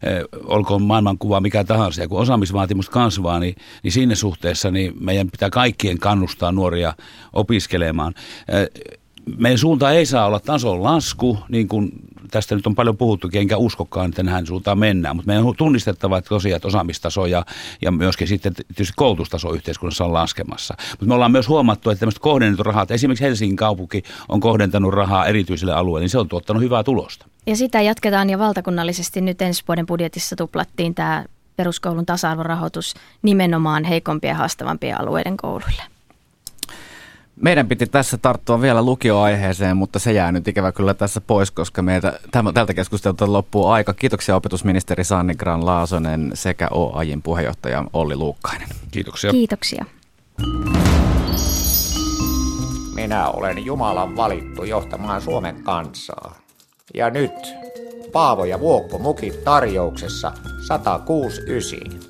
[0.04, 2.02] Eh, olkoon maailmankuva mikä tahansa.
[2.02, 6.93] Ja kun osaamisvaatimus kasvaa, niin, niin siinä suhteessa niin meidän pitää kaikkien kannustaa nuoria
[7.34, 8.13] opiskelemaan.
[9.37, 11.91] Meidän suunta ei saa olla tason lasku, niin kuin
[12.31, 15.15] tästä nyt on paljon puhuttu, enkä uskokaan, että näin suuntaan mennään.
[15.15, 17.45] Mutta meidän on tunnistettava, että tosiaan että osaamistaso ja,
[17.81, 20.75] ja myöskin sitten tietysti koulutustaso yhteiskunnassa on laskemassa.
[20.91, 25.25] Mutta me ollaan myös huomattu, että tämmöiset kohdennetut rahat, esimerkiksi Helsingin kaupunki on kohdentanut rahaa
[25.25, 27.25] erityiselle alueelle, niin se on tuottanut hyvää tulosta.
[27.47, 34.31] Ja sitä jatketaan ja valtakunnallisesti nyt ensi vuoden budjetissa tuplattiin tämä peruskoulun tasa-arvorahoitus nimenomaan heikompien
[34.31, 35.98] ja haastavampien alueiden kouluille.
[37.41, 41.82] Meidän piti tässä tarttua vielä lukioaiheeseen, mutta se jää nyt ikävä kyllä tässä pois, koska
[41.82, 42.19] meiltä
[42.54, 43.93] tältä keskustelulta loppuu aika.
[43.93, 48.67] Kiitoksia opetusministeri Sanni Gran Laasonen sekä OAJin puheenjohtaja Olli Luukkainen.
[48.91, 49.32] Kiitoksia.
[49.32, 49.86] Kiitoksia.
[52.95, 56.36] Minä olen Jumalan valittu johtamaan Suomen kansaa.
[56.93, 57.32] Ja nyt
[58.12, 60.32] Paavo ja Vuokko mukit tarjouksessa
[60.67, 62.09] 169.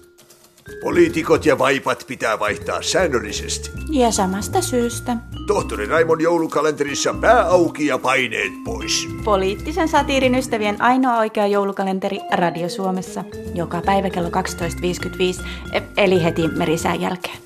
[0.82, 3.72] Poliitikot ja vaipat pitää vaihtaa säännöllisesti.
[3.90, 5.18] Ja samasta syystä.
[5.48, 9.08] Tohtori Raimon joulukalenterissa pää auki ja paineet pois.
[9.24, 13.24] Poliittisen satiirin ystävien ainoa oikea joulukalenteri Radio Suomessa.
[13.56, 17.38] Joka päivä kello 12.55, e- eli heti merisään jälkeen.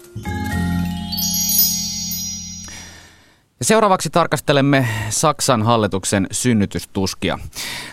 [3.63, 7.39] Seuraavaksi tarkastelemme Saksan hallituksen synnytystuskia.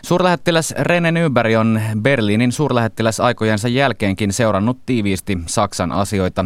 [0.02, 6.44] Suurlähettiläs Rene Nyberg on Berliinin suurlähettiläs aikojensa jälkeenkin seurannut tiiviisti Saksan asioita.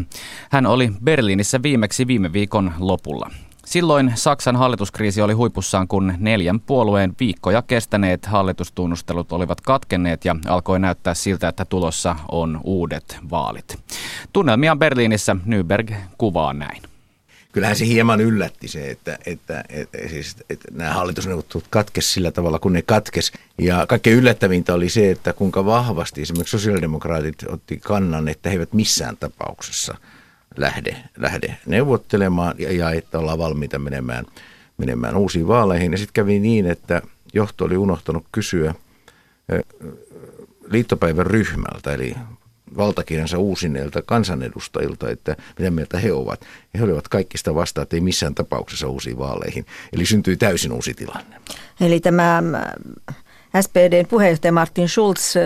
[0.51, 3.31] Hän oli Berliinissä viimeksi viime viikon lopulla.
[3.65, 10.81] Silloin Saksan hallituskriisi oli huipussaan, kun neljän puolueen viikkoja kestäneet hallitustunnustelut olivat katkenneet ja alkoi
[10.81, 13.79] näyttää siltä, että tulossa on uudet vaalit.
[14.33, 16.94] Tunnelmia Berliinissä Nyberg kuvaa näin
[17.55, 22.59] kyllähän se hieman yllätti se, että, että, että, siis, että nämä hallitusneuvottelut katkes sillä tavalla,
[22.59, 23.33] kun ne katkes.
[23.59, 28.73] Ja kaikkein yllättävintä oli se, että kuinka vahvasti esimerkiksi sosiaalidemokraatit otti kannan, että he eivät
[28.73, 29.95] missään tapauksessa
[30.57, 34.25] lähde, lähde neuvottelemaan ja, ja että ollaan valmiita menemään,
[34.79, 35.93] menemään uusiin vaaleihin.
[35.93, 37.03] Ja sitten kävi niin, että
[37.35, 38.75] johto oli unohtanut kysyä
[40.71, 42.15] liittopäivän ryhmältä, eli
[42.77, 46.41] valtakirjansa uusineilta kansanedustajilta, että mitä mieltä he ovat.
[46.41, 49.67] Ja he olivat kaikista vastaan, että ei missään tapauksessa uusiin vaaleihin.
[49.93, 51.37] Eli syntyi täysin uusi tilanne.
[51.81, 52.43] Eli tämä
[53.09, 53.17] äh,
[53.61, 55.43] SPDn puheenjohtaja Martin Schulz äh,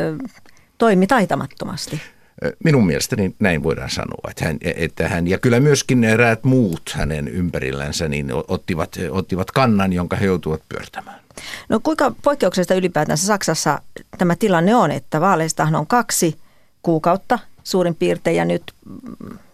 [0.79, 2.01] toimi taitamattomasti.
[2.45, 6.91] Äh, minun mielestäni näin voidaan sanoa, että hän, että hän ja kyllä myöskin eräät muut
[6.95, 11.21] hänen ympärillänsä niin ottivat, ottivat kannan, jonka he joutuvat pyörtämään.
[11.69, 13.83] No kuinka poikkeuksesta ylipäätänsä Saksassa
[14.19, 16.35] tämä tilanne on, että vaaleistahan on kaksi–
[16.83, 18.63] kuukautta suurin piirtein ja nyt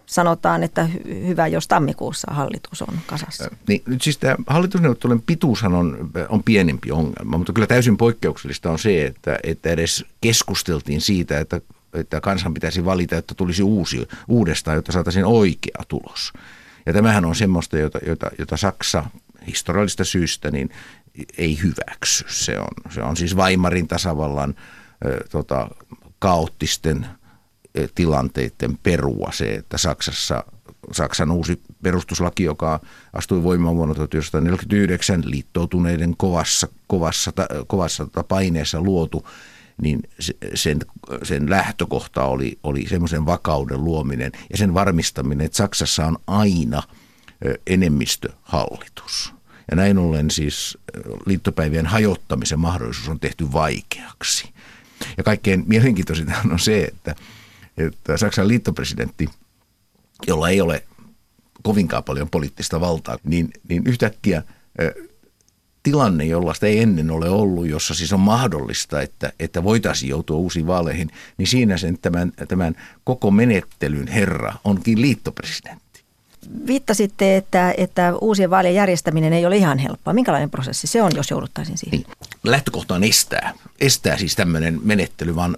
[0.07, 0.89] sanotaan, että
[1.27, 3.51] hyvä, jos tammikuussa hallitus on kasassa.
[3.69, 8.79] Niin, nyt siis tämä hallitusneuvottelujen pituushan on, on pienempi ongelma, mutta kyllä täysin poikkeuksellista on
[8.79, 11.61] se, että, että edes keskusteltiin siitä, että,
[11.95, 16.33] että kansan pitäisi valita, että tulisi uusi, uudestaan, jotta saataisiin oikea tulos.
[16.87, 19.05] Ja tämähän on semmoista, jota, jota, jota Saksa
[19.47, 20.71] historiallista syystä niin
[21.39, 22.25] ei hyväksy.
[22.29, 24.55] Se on, se on siis Weimarin tasavallan
[25.31, 25.69] tota,
[26.25, 27.07] kaoottisten
[27.75, 30.45] e, tilanteiden perua se, että Saksassa
[30.93, 32.81] Saksan uusi perustuslaki, joka
[33.13, 37.33] astui voimaan vuonna 1949 liittoutuneiden kovassa, kovassa,
[37.67, 39.29] kovassa paineessa luotu,
[39.83, 40.03] niin
[40.55, 40.79] sen,
[41.23, 46.83] sen lähtökohta oli, oli semmoisen vakauden luominen ja sen varmistaminen, että Saksassa on aina
[47.67, 49.35] enemmistöhallitus.
[49.71, 50.79] Ja näin ollen siis
[51.27, 54.54] liittopäivien hajottamisen mahdollisuus on tehty vaikeaksi.
[55.17, 57.15] Ja kaikkein mielenkiintoisinta on se, että,
[57.79, 59.29] että Saksan liittopresidentti,
[60.27, 60.85] jolla ei ole
[61.63, 64.43] kovinkaan paljon poliittista valtaa, niin, niin yhtäkkiä
[65.83, 70.67] tilanne, jollaista ei ennen ole ollut, jossa siis on mahdollista, että, että voitaisiin joutua uusiin
[70.67, 75.84] vaaleihin, niin siinä sen tämän, tämän koko menettelyn herra onkin liittopresidentti.
[76.67, 80.15] Viittasitte, että, että uusien vaalien järjestäminen ei ole ihan helppoa.
[80.15, 81.99] Minkälainen prosessi se on, jos jouduttaisiin siihen?
[81.99, 82.17] Niin.
[82.45, 83.53] Lähtökohta on estää.
[83.81, 85.57] Estää siis tämmöinen menettely, vaan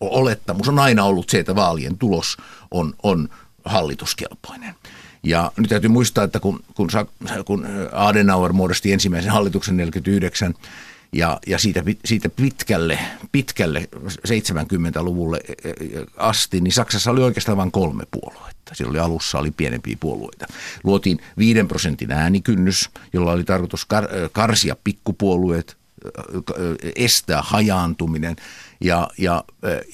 [0.00, 2.36] olettamus on aina ollut se, että vaalien tulos
[2.70, 3.28] on, on
[3.64, 4.74] hallituskelpoinen.
[5.22, 6.88] Ja nyt täytyy muistaa, että kun, kun,
[7.44, 10.54] kun Adenauer muodosti ensimmäisen hallituksen 49
[11.12, 12.98] ja, ja siitä, siitä pitkälle,
[13.32, 13.88] pitkälle
[14.28, 15.74] 70-luvulle e, e,
[16.16, 18.74] asti, niin Saksassa oli oikeastaan vain kolme puoluetta.
[18.74, 20.46] Siellä oli alussa oli pienempiä puolueita.
[20.84, 25.76] Luotiin 5 prosentin äänikynnys, jolla oli tarkoitus kar, karsia pikkupuolueet,
[26.96, 28.36] estää hajaantuminen–
[28.80, 29.44] ja, ja,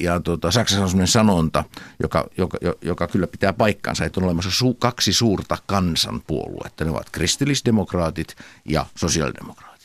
[0.00, 1.64] ja tota, Saksassa on sellainen sanonta,
[2.02, 6.84] joka, joka, joka kyllä pitää paikkansa, että on olemassa su, kaksi suurta kansanpuoluetta.
[6.84, 9.75] Ne ovat kristillisdemokraatit ja sosiaalidemokraatit.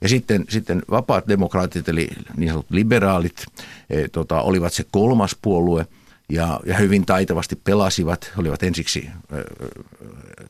[0.00, 3.46] Ja sitten, sitten vapaat demokraatit, eli niin sanotut liberaalit,
[3.90, 5.86] e, tota, olivat se kolmas puolue–
[6.30, 8.32] ja, ja hyvin taitavasti pelasivat.
[8.36, 9.08] Olivat ensiksi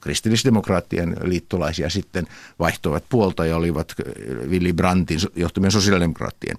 [0.00, 2.26] kristillisdemokraattien liittolaisia, sitten
[2.58, 3.94] vaihtoivat puolta ja olivat
[4.48, 6.56] Willy Brandtin johtamien sosiaalidemokraattien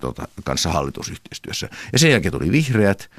[0.00, 1.68] tota, kanssa hallitusyhteistyössä.
[1.92, 3.10] Ja sen jälkeen tuli vihreät.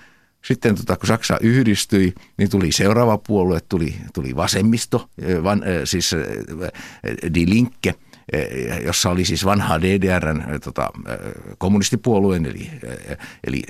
[0.45, 5.10] Sitten tota, kun Saksa yhdistyi, niin tuli seuraava puolue, tuli, tuli vasemmisto,
[5.43, 6.15] van, siis
[7.34, 7.95] Die Linke–
[8.86, 11.18] jossa oli siis vanhaa DDRn eh, tota, eh,
[11.58, 12.72] kommunistipuolueen, eli,
[13.48, 13.62] eli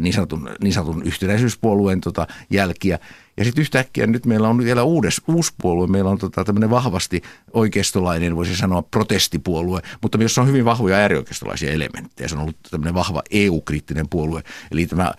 [0.00, 2.98] niin, sanotun, niin sanotun yhtenäisyyspuolueen tota, jälkiä.
[3.36, 7.22] Ja sitten yhtäkkiä nyt meillä on vielä uudes, uusi puolue, meillä on tota, tämmöinen vahvasti
[7.52, 12.28] oikeistolainen, voisi sanoa protestipuolue, mutta myös on hyvin vahvoja äärioikeistolaisia elementtejä.
[12.28, 15.12] Se on ollut tämmöinen vahva EU-kriittinen puolue, eli tämä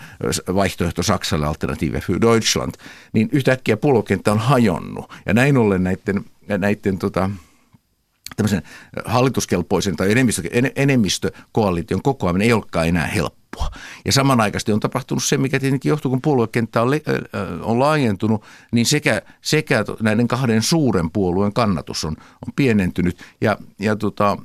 [0.56, 2.74] vaihtoehto Saksalle Alternative für Deutschland,
[3.14, 5.14] niin yhtäkkiä puoluekenttä on hajonnut.
[5.26, 7.30] Ja näin ollen näiden, näiden tota,
[8.36, 8.62] tämmöisen
[9.06, 10.42] hallituskelpoisen tai enemmistö,
[10.76, 13.70] enemmistökoalition kokoaminen ei olekaan enää helppoa.
[14.06, 16.90] Ja samanaikaisesti on tapahtunut se, mikä tietenkin johtuu, kun puoluekenttä on,
[17.62, 23.24] on laajentunut, niin sekä, sekä näiden kahden suuren puolueen kannatus on, on pienentynyt.
[23.42, 24.38] Ja, ja tota,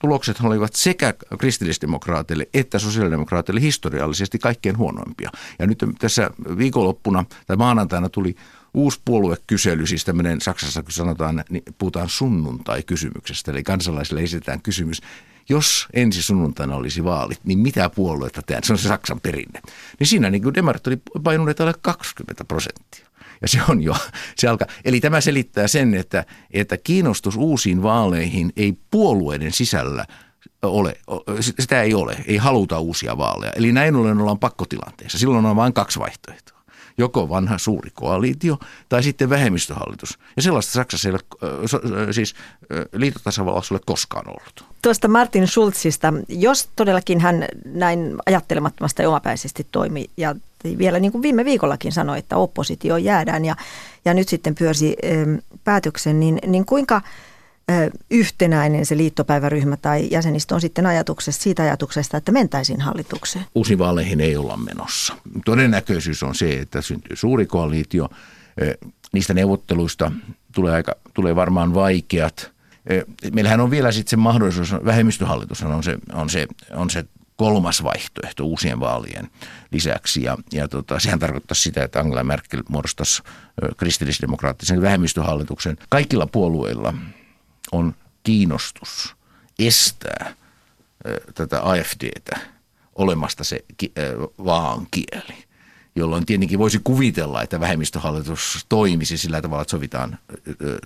[0.00, 5.30] tulokset olivat sekä kristillisdemokraateille että sosiaalidemokraateille historiallisesti kaikkein huonoimpia.
[5.58, 8.34] Ja nyt tässä viikonloppuna tai maanantaina tuli
[8.74, 15.00] uusi puoluekysely, siis tämmöinen Saksassa kun sanotaan, niin puhutaan sunnuntai-kysymyksestä, eli kansalaisille esitetään kysymys,
[15.48, 18.64] jos ensi sunnuntaina olisi vaalit, niin mitä puolueita tehdään?
[18.64, 19.60] Se on se Saksan perinne.
[19.98, 23.06] Niin siinä niin kuin demarit oli painuneet alle 20 prosenttia.
[23.42, 23.96] Ja se on jo,
[24.36, 24.68] se alkaa.
[24.84, 30.06] Eli tämä selittää sen, että, että kiinnostus uusiin vaaleihin ei puolueiden sisällä
[30.62, 30.96] ole,
[31.40, 33.52] sitä ei ole, ei haluta uusia vaaleja.
[33.56, 35.18] Eli näin ollen ollaan pakkotilanteessa.
[35.18, 36.53] Silloin on vain kaksi vaihtoehtoa
[36.98, 40.18] joko vanha suuri koalitio tai sitten vähemmistöhallitus.
[40.36, 42.34] Ja sellaista Saksassa ei ole, siis
[42.92, 44.64] liitotasavallassa ole koskaan ollut.
[44.82, 50.34] Tuosta Martin Schulzista, jos todellakin hän näin ajattelemattomasti ja omapäisesti toimi ja
[50.78, 53.56] vielä niin kuin viime viikollakin sanoi, että oppositio jäädään ja,
[54.04, 54.96] ja nyt sitten pyörsi
[55.64, 57.02] päätöksen, niin, niin kuinka–
[58.10, 63.44] yhtenäinen se liittopäiväryhmä tai jäsenistö on sitten ajatuksesta, siitä ajatuksesta, että mentäisiin hallitukseen?
[63.54, 65.14] Uusiin vaaleihin ei olla menossa.
[65.44, 68.08] Todennäköisyys on se, että syntyy suuri koalitio.
[69.12, 70.12] Niistä neuvotteluista
[70.54, 72.50] tulee, aika, tulee varmaan vaikeat.
[73.32, 77.04] Meillähän on vielä sitten se mahdollisuus, vähemmistöhallitus on se, on se, on se
[77.36, 79.30] kolmas vaihtoehto uusien vaalien
[79.70, 80.22] lisäksi.
[80.22, 83.22] Ja, ja tota, sehän tarkoittaa sitä, että Angela Merkel muodostaisi
[83.76, 85.76] kristillisdemokraattisen vähemmistöhallituksen.
[85.88, 86.94] Kaikilla puolueilla
[87.72, 89.16] on kiinnostus
[89.58, 90.34] estää
[91.34, 92.38] tätä AFDtä
[92.94, 93.64] olemasta se
[94.44, 95.44] vaan kieli
[95.96, 100.18] jolloin tietenkin voisi kuvitella, että vähemmistöhallitus toimisi sillä tavalla, että sovitaan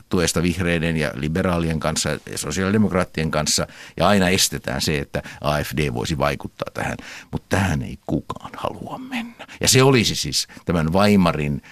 [0.08, 6.18] tuesta vihreiden ja liberaalien kanssa ja sosiaalidemokraattien kanssa ja aina estetään se, että AFD voisi
[6.18, 6.96] vaikuttaa tähän,
[7.32, 9.46] mutta tähän ei kukaan halua mennä.
[9.60, 11.62] Ja se olisi siis tämän Weimarin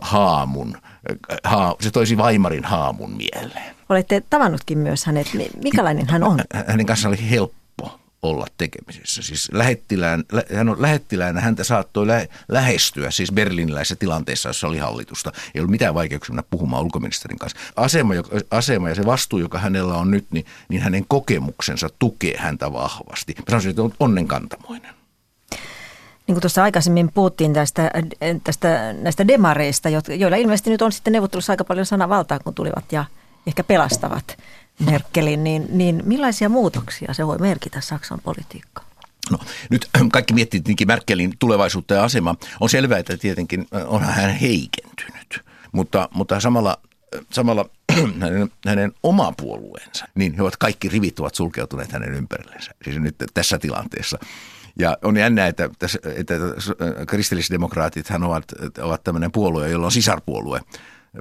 [0.00, 0.76] haamun,
[1.44, 3.74] ha, se toisi Weimarin haamun mieleen.
[3.88, 5.26] Olette tavannutkin myös hänet.
[5.62, 6.40] Mikälainen hän on?
[6.66, 9.22] Hänen kanssaan oli helppo olla tekemisissä.
[9.22, 10.24] Siis lähettilään,
[10.56, 15.32] hän on lähettiläänä, häntä saattoi lä- lähestyä siis berliniläisessä tilanteessa, jossa oli hallitusta.
[15.54, 17.58] Ei ollut mitään vaikeuksia mennä puhumaan ulkoministerin kanssa.
[17.76, 22.36] Asema, joka, asema ja se vastuu, joka hänellä on nyt, niin, niin hänen kokemuksensa tukee
[22.36, 23.34] häntä vahvasti.
[23.38, 24.99] Mä sanoisin, että on onnenkantamoinen.
[26.30, 27.90] Niin kuin tuossa aikaisemmin puhuttiin tästä,
[28.44, 33.04] tästä, näistä demareista, joilla ilmeisesti nyt on sitten neuvottelussa aika paljon sanavaltaa, kun tulivat ja
[33.46, 34.38] ehkä pelastavat
[34.78, 38.86] Merkelin, niin, niin millaisia muutoksia se voi merkitä Saksan politiikkaan?
[39.30, 39.38] No,
[39.70, 42.34] nyt kaikki miettii tietenkin Merkelin tulevaisuutta ja asema.
[42.60, 45.40] On selvää, että tietenkin onhan hän heikentynyt,
[45.72, 46.78] mutta, mutta samalla,
[47.30, 47.68] samalla
[48.20, 53.16] hänen, hänen oma puolueensa, niin he ovat kaikki rivit ovat sulkeutuneet hänen ympärillensä, siis nyt
[53.34, 54.18] tässä tilanteessa.
[54.78, 55.70] Ja on jännä, että,
[56.16, 56.34] että
[57.06, 58.44] kristillisdemokraatit hän ovat,
[58.82, 60.60] ovat tämmöinen puolue, jolla on sisarpuolue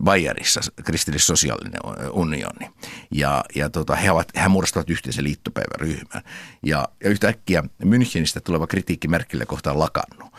[0.03, 1.81] Bayerissa, kristillissosiaalinen
[2.11, 2.69] unioni.
[3.11, 6.07] Ja, ja tota, he, ovat, he muodostavat yhteisen liittopäiväryhmän.
[6.13, 6.21] Ja,
[6.63, 10.33] ja yhtäkkiä Münchenistä tuleva kritiikki Merkille kohtaan lakannut.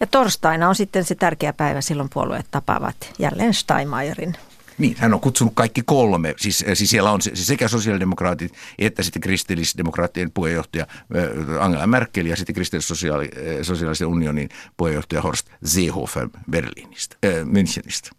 [0.00, 4.36] Ja torstaina on sitten se tärkeä päivä, silloin puolueet tapaavat jälleen Steinmeierin
[4.78, 6.34] niin, hän on kutsunut kaikki kolme.
[6.36, 10.86] Siis, siis siellä on sekä sosiaalidemokraatit että sitten kristillisdemokraattien puheenjohtaja
[11.60, 18.10] Angela Merkel ja sitten kristillis-sosiaalisen unionin puheenjohtaja Horst Seehofer Berliinistä, äh, Münchenistä.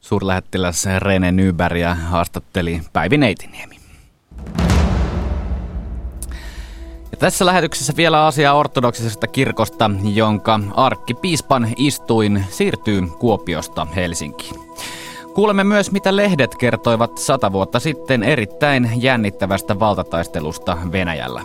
[0.00, 3.80] Suurlähettiläs Rene Nyberg haastatteli Päivi Neitiniemi.
[7.12, 14.60] Ja tässä lähetyksessä vielä asia ortodoksisesta kirkosta, jonka arkkipiispan istuin siirtyy Kuopiosta Helsinkiin.
[15.34, 21.42] Kuulemme myös, mitä lehdet kertoivat sata vuotta sitten erittäin jännittävästä valtataistelusta Venäjällä.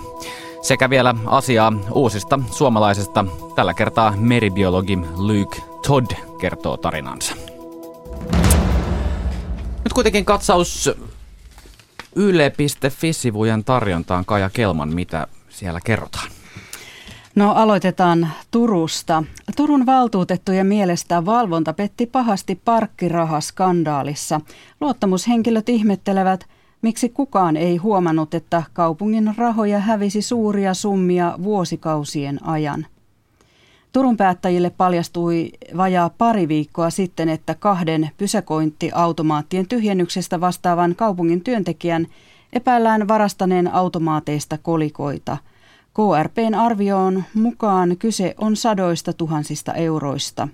[0.62, 3.26] Sekä vielä asiaa uusista suomalaisista.
[3.56, 7.36] Tällä kertaa meribiologi Luke Todd kertoo tarinansa.
[9.84, 10.90] Nyt kuitenkin katsaus
[12.16, 16.28] yle.fi-sivujen tarjontaan Kaja Kelman, mitä siellä kerrotaan.
[17.36, 19.24] No aloitetaan Turusta.
[19.56, 24.42] Turun valtuutettujen mielestä valvonta petti pahasti parkkirahaskandaalissa.
[24.82, 26.46] Luottamushenkilöt ihmettelevät,
[26.82, 32.86] miksi kukaan ei huomannut, että kaupungin rahoja hävisi suuria summia vuosikausien ajan.
[33.94, 42.08] Turun päättäjille paljastui vajaa pari viikkoa sitten, että kahden pysäkointiautomaattien tyhjennyksestä vastaavan kaupungin työntekijän
[42.54, 45.38] epäillään varastaneen automaateista kolikoita.
[45.96, 50.48] KRPn arvioon mukaan kyse on sadoista tuhansista euroista.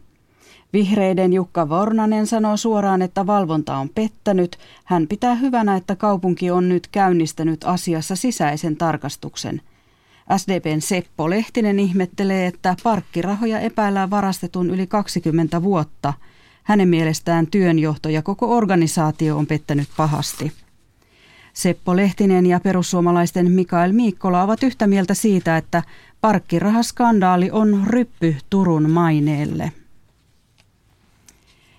[0.73, 4.57] Vihreiden Jukka Vornanen sanoo suoraan, että valvonta on pettänyt.
[4.83, 9.61] Hän pitää hyvänä, että kaupunki on nyt käynnistänyt asiassa sisäisen tarkastuksen–
[10.37, 16.13] SDPn Seppo Lehtinen ihmettelee, että parkkirahoja epäillään varastetun yli 20 vuotta.
[16.63, 20.51] Hänen mielestään työnjohto ja koko organisaatio on pettänyt pahasti.
[21.61, 25.83] Seppo Lehtinen ja perussuomalaisten Mikael Miikkola ovat yhtä mieltä siitä, että
[26.21, 29.71] parkkirahaskandaali on ryppy Turun maineelle.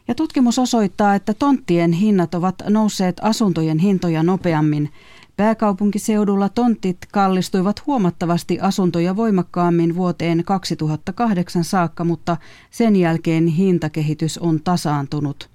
[0.08, 4.90] Ja tutkimus osoittaa, että tonttien hinnat ovat nousseet asuntojen hintoja nopeammin.
[5.36, 12.36] Pääkaupunkiseudulla tontit kallistuivat huomattavasti asuntoja voimakkaammin vuoteen 2008 saakka, mutta
[12.70, 15.51] sen jälkeen hintakehitys on tasaantunut.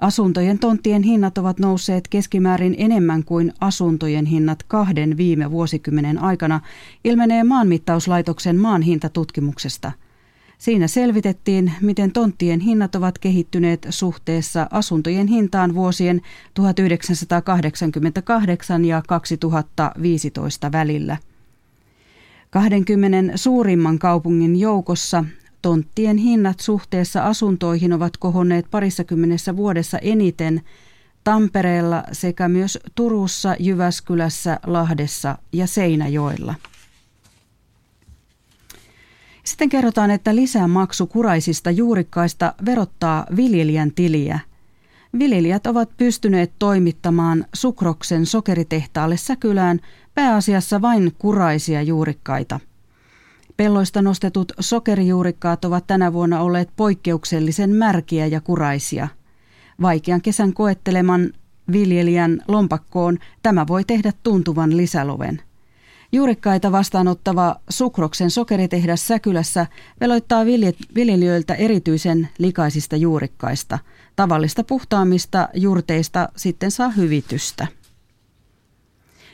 [0.00, 6.60] Asuntojen tonttien hinnat ovat nousseet keskimäärin enemmän kuin asuntojen hinnat kahden viime vuosikymmenen aikana,
[7.04, 9.92] ilmenee maanmittauslaitoksen maan hintatutkimuksesta–
[10.60, 16.20] Siinä selvitettiin, miten tonttien hinnat ovat kehittyneet suhteessa asuntojen hintaan vuosien
[16.54, 21.16] 1988 ja 2015 välillä.
[22.50, 25.24] 20 suurimman kaupungin joukossa
[25.62, 30.60] tonttien hinnat suhteessa asuntoihin ovat kohonneet parissakymmenessä vuodessa eniten
[31.24, 36.54] Tampereella sekä myös Turussa, Jyväskylässä, Lahdessa ja Seinäjoella.
[39.44, 44.40] Sitten kerrotaan, että lisämaksu kuraisista juurikkaista verottaa viljelijän tiliä.
[45.18, 49.80] Viljelijät ovat pystyneet toimittamaan Sukroksen sokeritehtaalle Säkylään
[50.14, 52.60] pääasiassa vain kuraisia juurikkaita.
[53.60, 59.08] Pelloista nostetut sokerijuurikkaat ovat tänä vuonna olleet poikkeuksellisen märkiä ja kuraisia.
[59.82, 61.30] Vaikean kesän koetteleman
[61.72, 65.42] viljelijän lompakkoon tämä voi tehdä tuntuvan lisäloven–
[66.12, 69.66] Juurikkaita vastaanottava Sukroksen sokeritehdas Säkylässä
[70.00, 70.44] veloittaa
[70.94, 73.78] viljelijöiltä erityisen likaisista juurikkaista.
[74.16, 77.66] Tavallista puhtaamista juurteista sitten saa hyvitystä.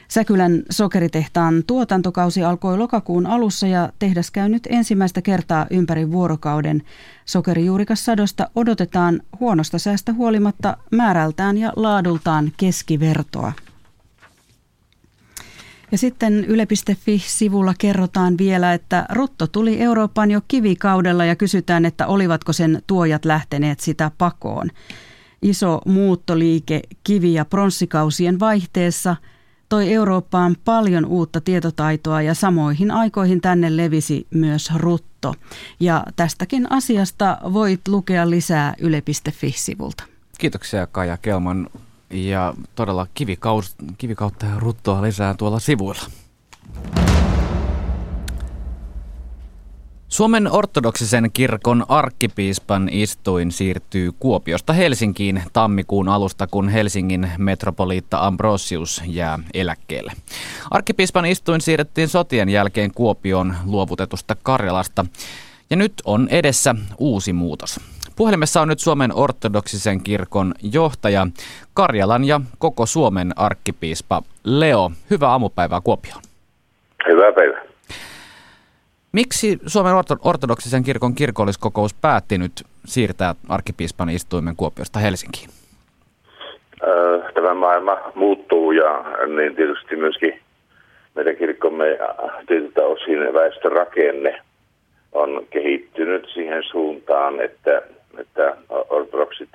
[0.09, 6.83] Säkylän sokeritehtaan tuotantokausi alkoi lokakuun alussa ja tehdas käy nyt ensimmäistä kertaa ympäri vuorokauden.
[7.25, 13.53] Sokerijuurikassadosta odotetaan huonosta säästä huolimatta määrältään ja laadultaan keskivertoa.
[15.92, 22.53] Ja sitten yle.fi-sivulla kerrotaan vielä, että Rutto tuli Eurooppaan jo kivikaudella ja kysytään, että olivatko
[22.53, 24.71] sen tuojat lähteneet sitä pakoon.
[25.42, 29.16] Iso muuttoliike kivi- ja pronssikausien vaihteessa
[29.69, 35.35] toi Eurooppaan paljon uutta tietotaitoa ja samoihin aikoihin tänne levisi myös Rutto.
[35.81, 40.05] Ja tästäkin asiasta voit lukea lisää yle.fi-sivulta.
[40.39, 41.71] Kiitoksia Kaja Kelman
[42.11, 46.03] ja todella kivikaus, kivikautta ja ruttoa lisää tuolla sivuilla.
[50.17, 59.39] Suomen ortodoksisen kirkon arkkipiispan istuin siirtyy Kuopiosta Helsinkiin tammikuun alusta, kun Helsingin metropoliitta Ambrosius jää
[59.55, 60.12] eläkkeelle.
[60.71, 65.05] Arkkipiispan istuin siirrettiin sotien jälkeen Kuopioon luovutetusta Karjalasta.
[65.71, 67.81] Ja nyt on edessä uusi muutos.
[68.17, 71.27] Puhelimessa on nyt Suomen ortodoksisen kirkon johtaja
[71.75, 74.91] Karjalan ja koko Suomen arkkipiispa Leo.
[75.11, 76.23] Hyvää aamupäivää Kuopioon.
[77.09, 77.66] Hyvää päivää.
[79.13, 79.95] Miksi Suomen
[80.25, 82.53] ortodoksisen kirkon kirkolliskokous päätti nyt
[82.85, 85.51] siirtää arkkipiispan istuimen Kuopiosta Helsinkiin?
[87.35, 89.05] Tämä maailma muuttuu ja
[89.37, 90.41] niin tietysti myöskin
[91.15, 91.99] meidän kirkkomme
[92.47, 94.43] tietyltä osin väestörakenne
[95.13, 97.83] on kehittynyt siihen suuntaan, että
[98.19, 98.57] että
[98.91, 99.51] ortodoksit,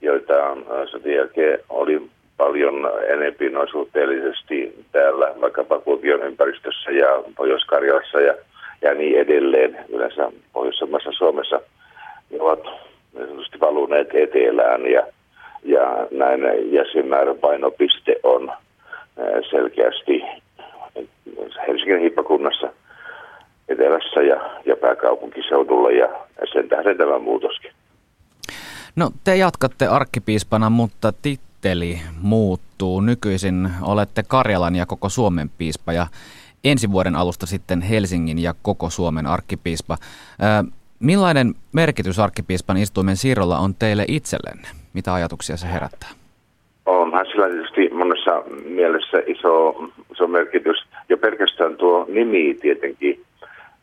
[0.00, 0.56] joita
[0.90, 8.34] sotien jälkeen oli paljon enempi noin suhteellisesti täällä vaikkapa Kuopion ympäristössä ja Pohjois-Karjalassa ja,
[8.84, 11.60] ja niin edelleen yleensä pohjoisemmassa Suomessa,
[12.30, 12.62] ne ovat
[13.14, 15.06] niin valuneet etelään ja,
[15.62, 18.56] ja näin jäsenmäärän painopiste on äh,
[19.50, 20.22] selkeästi
[21.68, 22.72] Helsingin hiippakunnassa
[23.68, 26.08] etelässä ja, ja pääkaupunkiseudulla ja
[26.52, 27.72] sen tähden tämä muutoskin.
[28.96, 33.00] No te jatkatte arkkipiispana, mutta titteli muuttuu.
[33.00, 36.06] Nykyisin olette Karjalan ja koko Suomen piispa ja
[36.64, 39.96] ensi vuoden alusta sitten Helsingin ja koko Suomen arkkipiispa.
[41.00, 44.68] millainen merkitys arkkipiispan istuimen siirrolla on teille itsellenne?
[44.92, 46.08] Mitä ajatuksia se herättää?
[46.86, 49.74] Onhan sillä tietysti monessa mielessä iso,
[50.12, 50.76] iso merkitys.
[51.08, 53.24] Jo pelkästään tuo nimi tietenkin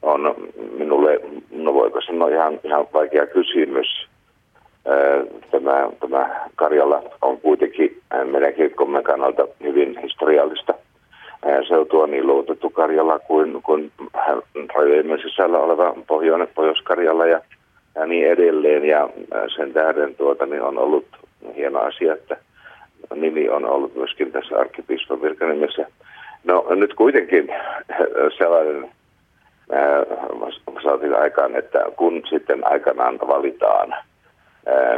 [0.01, 0.35] on
[0.77, 1.19] minulle,
[1.51, 4.07] no voiko sanoa ihan, ihan vaikea kysymys
[5.51, 8.01] tämä, tämä Karjala on kuitenkin
[8.31, 10.73] meidän kirkkomme kannalta hyvin historiallista
[11.67, 13.91] seutua niin luotettu Karjala kuin, kuin
[14.75, 17.41] rajojen sisällä oleva Pohjoinen, Pohjois-Karjala ja,
[17.95, 18.85] ja niin edelleen.
[18.85, 19.09] Ja
[19.55, 21.05] sen tähden tuota, niin on ollut
[21.55, 22.37] hieno asia, että
[23.15, 25.87] nimi on ollut myöskin tässä arkkipiispan virkanimessä.
[26.43, 27.49] No nyt kuitenkin
[28.37, 28.91] sellainen
[30.83, 33.95] saatiin aikaan, että kun sitten aikanaan valitaan–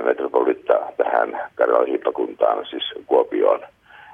[0.05, 3.59] metropolitta tähän Karjalan hiippakuntaan, siis Kuopioon,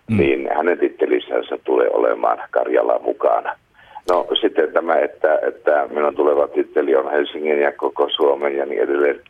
[0.10, 0.18] mm.
[0.18, 3.55] niin hänen tittelisänsä tulee olemaan Karjala mukana.
[4.10, 8.82] No sitten tämä, että, että minun tuleva titteli on Helsingin ja koko Suomen ja niin
[8.82, 9.22] edelleen,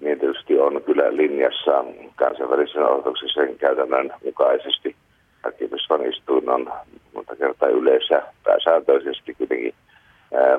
[0.00, 1.84] niin tietysti on kyllä linjassa
[2.16, 4.96] kansainvälisen ortodoksisen käytännön mukaisesti.
[5.42, 6.72] Arkkipispan istuin on
[7.14, 9.74] monta kertaa yleensä pääsääntöisesti kuitenkin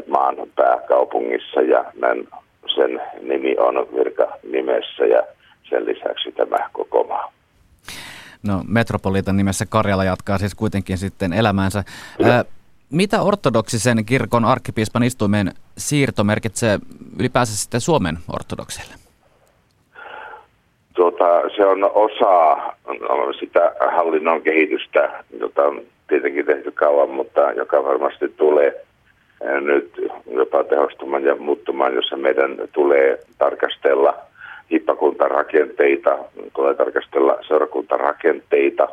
[0.07, 2.27] maan pääkaupungissa ja näin
[2.75, 5.23] sen nimi on virka nimessä ja
[5.69, 7.31] sen lisäksi tämä koko maa.
[8.43, 11.83] No Metropolitan nimessä Karjala jatkaa siis kuitenkin sitten elämäänsä.
[12.23, 12.45] Ää,
[12.89, 16.79] mitä ortodoksisen kirkon arkkipiispan istuimen siirto merkitsee
[17.19, 18.93] ylipäänsä sitten Suomen ortodoksille?
[20.93, 21.25] Tuota,
[21.55, 22.57] se on osa
[23.39, 28.85] sitä hallinnon kehitystä, jota on tietenkin tehty kauan, mutta joka varmasti tulee
[29.61, 34.17] nyt jopa tehostumaan ja muuttumaan, jossa meidän tulee tarkastella
[34.71, 36.17] hippakuntarakenteita,
[36.55, 38.87] tulee tarkastella seurakuntarakenteita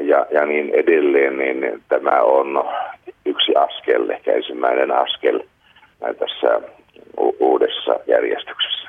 [0.00, 2.64] ja, ja niin edelleen, niin tämä on
[3.26, 5.40] yksi askel, ehkä ensimmäinen askel
[6.00, 6.60] tässä
[7.20, 8.88] u- uudessa järjestyksessä.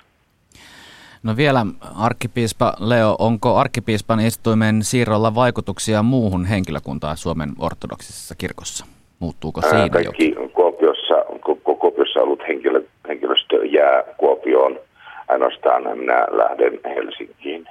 [1.24, 1.66] No vielä
[2.00, 8.86] arkipiispa Leo, onko arkkipiispan istuimen siirrolla vaikutuksia muuhun henkilökuntaan Suomen ortodoksisessa kirkossa?
[9.20, 10.52] Muuttuuko siinä Kaikki jokin?
[10.52, 11.16] Kuopiossa,
[11.80, 14.80] Kuopiossa ollut henkilö, henkilöstö jää Kuopioon.
[15.28, 17.66] Ainoastaan minä lähden Helsinkiin.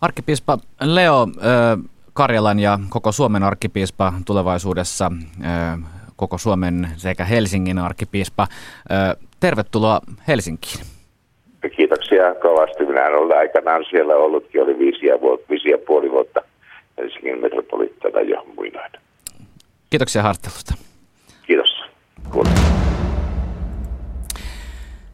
[0.00, 1.26] Arkkipiispa Leo
[2.12, 5.12] Karjalan ja koko Suomen arkkipiispa tulevaisuudessa,
[6.16, 8.46] koko Suomen sekä Helsingin arkkipiispa.
[9.40, 10.84] Tervetuloa Helsinkiin.
[11.76, 12.84] Kiitoksia kovasti.
[12.84, 16.40] Minä olen aikanaan siellä ollutkin, oli viisi ja, vuotta, viisi ja puoli vuotta
[16.98, 18.92] Helsingin metropoliittana jo muinoin.
[19.90, 20.74] Kiitoksia haastattelusta.
[21.46, 21.82] Kiitos.
[22.30, 22.60] Kuulemme.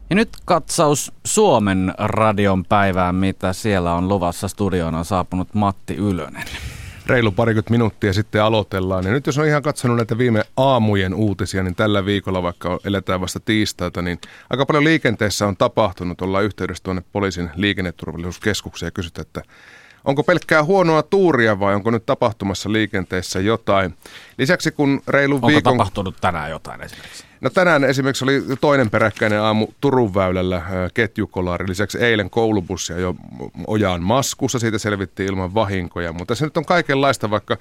[0.09, 4.47] Ja nyt katsaus Suomen radion päivään, mitä siellä on luvassa.
[4.47, 6.43] Studioon on saapunut Matti Ylönen.
[7.05, 9.05] reilu parikymmentä minuuttia sitten aloitellaan.
[9.05, 13.21] Ja nyt jos on ihan katsonut näitä viime aamujen uutisia, niin tällä viikolla, vaikka eletään
[13.21, 16.21] vasta tiistaita, niin aika paljon liikenteessä on tapahtunut.
[16.21, 19.41] Ollaan yhteydessä tuonne poliisin liikenneturvallisuuskeskukseen ja kysytään, että
[20.05, 23.97] Onko pelkkää huonoa tuuria vai onko nyt tapahtumassa liikenteessä jotain?
[24.37, 25.71] Lisäksi kun reilu onko viikon...
[25.71, 27.28] Onko tapahtunut tänään jotain esimerkiksi?
[27.41, 30.61] No tänään esimerkiksi oli toinen peräkkäinen aamu Turun väylällä
[30.93, 31.67] ketjukolari.
[31.67, 33.15] Lisäksi eilen koulubussia jo
[33.67, 36.13] ojaan maskussa, siitä selvittiin ilman vahinkoja.
[36.13, 37.57] Mutta se nyt on kaikenlaista, vaikka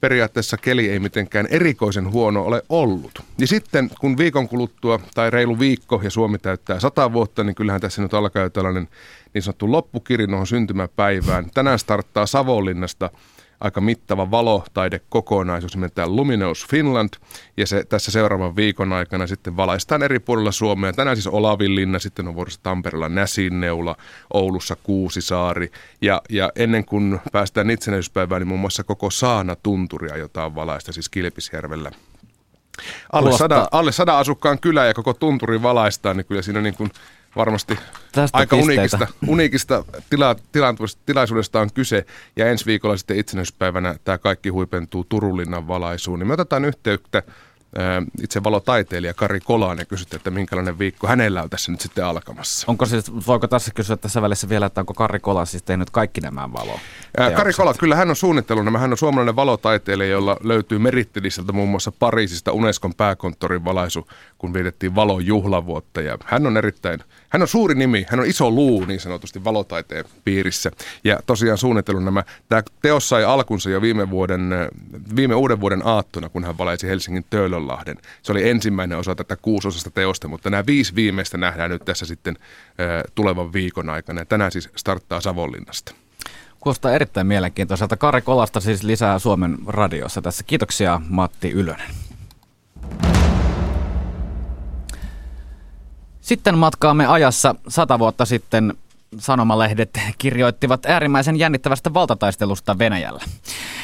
[0.00, 3.22] periaatteessa keli ei mitenkään erikoisen huono ole ollut.
[3.38, 7.80] Ja sitten kun viikon kuluttua tai reilu viikko ja Suomi täyttää sata vuotta, niin kyllähän
[7.80, 8.88] tässä nyt alkaa tällainen
[9.34, 11.50] niin sanottu loppukiri noin syntymäpäivään.
[11.54, 13.10] Tänään starttaa Savonlinnasta
[13.62, 17.08] aika mittava valotaidekokonaisuus nimeltään Luminous Finland.
[17.56, 20.92] Ja se tässä seuraavan viikon aikana sitten valaistaan eri puolilla Suomea.
[20.92, 23.96] Tänään siis Olavinlinna, sitten on vuorossa Tampereella Näsinneula,
[24.32, 25.70] Oulussa Kuusisaari.
[26.00, 30.92] Ja, ja ennen kuin päästään itsenäisyyspäivään, niin muun muassa koko Saana tunturia, jota on valaista
[30.92, 31.90] siis Kilpisjärvellä.
[33.12, 36.90] Alle sada, alle sada asukkaan kylä ja koko tunturi valaistaan, niin kyllä siinä niin kuin
[37.36, 37.78] varmasti
[38.12, 40.36] Tästä aika uniikista, uniikista tila,
[41.06, 42.06] tilaisuudesta on kyse.
[42.36, 46.18] Ja ensi viikolla sitten itsenäisyyspäivänä tämä kaikki huipentuu Turullinnan valaisuun.
[46.18, 47.22] Niin me otetaan yhteyttä
[48.22, 49.84] itse valotaiteilija Kari Kolaan ja
[50.16, 52.64] että minkälainen viikko hänellä on tässä nyt sitten alkamassa.
[52.68, 56.20] Onko siis, voiko tässä kysyä tässä välissä vielä, että onko Kari Kola siis tehnyt kaikki
[56.20, 56.80] nämä valo?
[57.36, 58.78] Kari Kola, kyllä hän on suunnittellut nämä.
[58.78, 64.08] Hän on suomalainen valotaiteilija, jolla löytyy merittiliseltä muun muassa Pariisista Unescon pääkonttorin valaisu,
[64.38, 66.00] kun vietettiin valon juhlavuotta.
[66.00, 70.04] Ja hän on erittäin, hän on suuri nimi, hän on iso luu niin sanotusti valotaiteen
[70.24, 70.70] piirissä.
[71.04, 74.50] Ja tosiaan suunnittelun nämä, tämä teos sai alkunsa jo viime, vuoden,
[75.16, 77.98] viime uuden vuoden aattona, kun hän valaisi Helsingin Töölön Tiedonlahden.
[78.22, 82.36] Se oli ensimmäinen osa tätä kuusosasta teosta, mutta nämä viisi viimeistä nähdään nyt tässä sitten
[83.14, 84.20] tulevan viikon aikana.
[84.20, 85.94] Ja tänään siis starttaa Savonlinnasta.
[86.60, 87.96] Kuulostaa erittäin mielenkiintoiselta.
[87.96, 90.44] Kari Kolasta siis lisää Suomen radiossa tässä.
[90.44, 91.90] Kiitoksia Matti Ylönen.
[96.20, 98.74] Sitten matkaamme ajassa sata vuotta sitten
[99.18, 103.24] sanomalehdet kirjoittivat äärimmäisen jännittävästä valtataistelusta Venäjällä.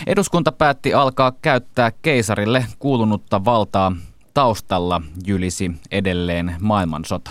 [0.07, 3.97] Eduskunta päätti alkaa käyttää keisarille kuulunutta valtaa.
[4.35, 7.31] Taustalla jylisi edelleen maailmansota.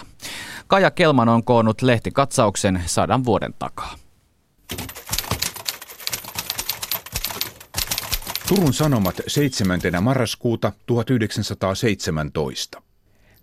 [0.67, 3.95] Kaja Kelman on koonnut lehtikatsauksen sadan vuoden takaa.
[8.47, 9.79] Turun Sanomat 7.
[10.01, 12.81] marraskuuta 1917.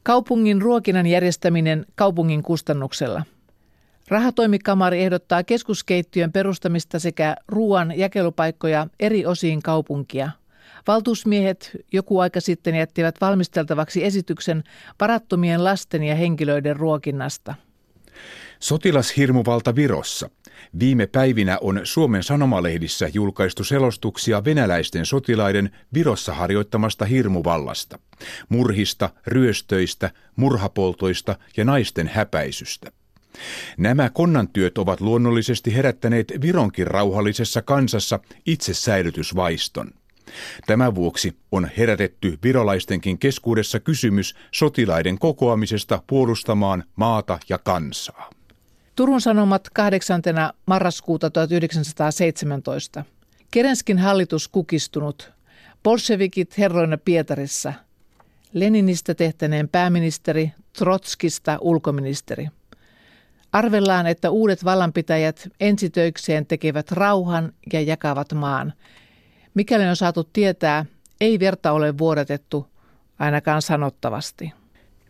[0.03, 3.23] Kaupungin ruokinnan järjestäminen kaupungin kustannuksella–
[4.09, 10.31] Rahatoimikamari ehdottaa keskuskeittiön perustamista sekä ruoan jakelupaikkoja eri osiin kaupunkia.
[10.87, 14.65] Valtuusmiehet joku aika sitten jättivät valmisteltavaksi esityksen
[15.01, 17.55] varattomien lasten ja henkilöiden ruokinnasta.
[18.61, 20.31] Sotilashirmuvalta Virossa.
[20.79, 27.99] Viime päivinä on Suomen sanomalehdissä julkaistu selostuksia venäläisten sotilaiden Virossa harjoittamasta hirmuvallasta,
[28.49, 32.93] murhista, ryöstöistä, murhapoltoista ja naisten häpäisystä.
[33.79, 39.91] Nämä konnantyöt ovat luonnollisesti herättäneet Vironkin rauhallisessa kansassa itsesäilytysvaiston.
[40.67, 48.31] Tämän vuoksi on herätetty virolaistenkin keskuudessa kysymys sotilaiden kokoamisesta puolustamaan maata ja kansaa.
[48.97, 50.23] Turun Sanomat 8.
[50.67, 53.05] marraskuuta 1917.
[53.51, 55.33] Kerenskin hallitus kukistunut.
[55.83, 57.73] Bolshevikit herroina Pietarissa.
[58.53, 62.49] Leninistä tehtäneen pääministeri, Trotskista ulkoministeri.
[63.55, 68.73] Arvellaan, että uudet vallanpitäjät ensitöikseen tekevät rauhan ja jakavat maan.
[69.55, 70.87] Mikäli on saatu tietää,
[71.21, 72.67] ei verta ole vuodatettu,
[73.19, 74.53] ainakaan sanottavasti.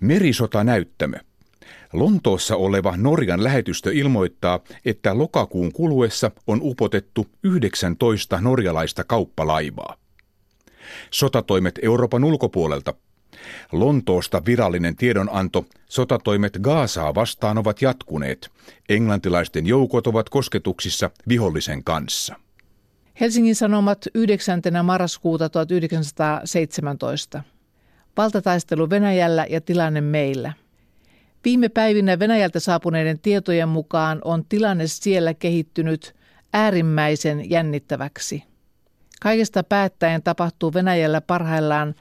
[0.01, 1.17] Merisota näyttämö.
[1.93, 9.97] Lontoossa oleva Norjan lähetystö ilmoittaa, että lokakuun kuluessa on upotettu 19 norjalaista kauppalaivaa.
[11.11, 12.95] Sotatoimet Euroopan ulkopuolelta
[13.73, 18.51] Lontoosta virallinen tiedonanto, sotatoimet Gaasaa vastaan ovat jatkuneet.
[18.89, 22.35] Englantilaisten joukot ovat kosketuksissa vihollisen kanssa.
[23.21, 24.61] Helsingin Sanomat 9.
[24.83, 27.43] marraskuuta 1917.
[28.17, 30.53] Valtataistelu Venäjällä ja tilanne meillä.
[31.45, 36.15] Viime päivinä Venäjältä saapuneiden tietojen mukaan on tilanne siellä kehittynyt
[36.53, 38.43] äärimmäisen jännittäväksi.
[39.21, 41.95] Kaikesta päättäen tapahtuu Venäjällä parhaillaan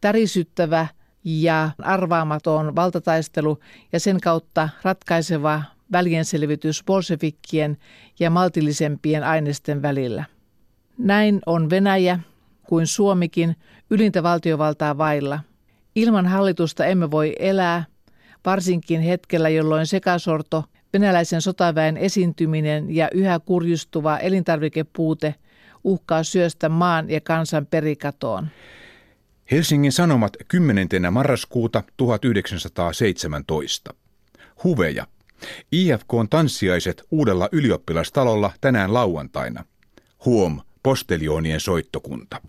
[0.00, 0.86] tärisyttävä
[1.24, 3.58] ja arvaamaton valtataistelu
[3.92, 7.76] ja sen kautta ratkaiseva välienselvitys bolshevikkien
[8.20, 10.24] ja maltillisempien aineisten välillä.
[10.98, 12.18] Näin on Venäjä
[12.62, 13.56] kuin Suomikin
[13.90, 15.40] ylintä valtiovaltaa vailla.
[15.94, 17.84] Ilman hallitusta emme voi elää,
[18.44, 25.34] varsinkin hetkellä, jolloin sekasorto, venäläisen sotaväen esiintyminen ja yhä kurjustuva elintarvikepuute
[25.84, 28.48] uhkaa syöstä maan ja kansan perikatoon.
[29.50, 30.88] Helsingin Sanomat 10.
[31.10, 33.94] marraskuuta 1917.
[34.64, 35.06] Huveja.
[35.72, 39.64] IFK on tanssiaiset uudella ylioppilastalolla tänään lauantaina.
[40.24, 42.40] Huom, posteljoonien soittokunta.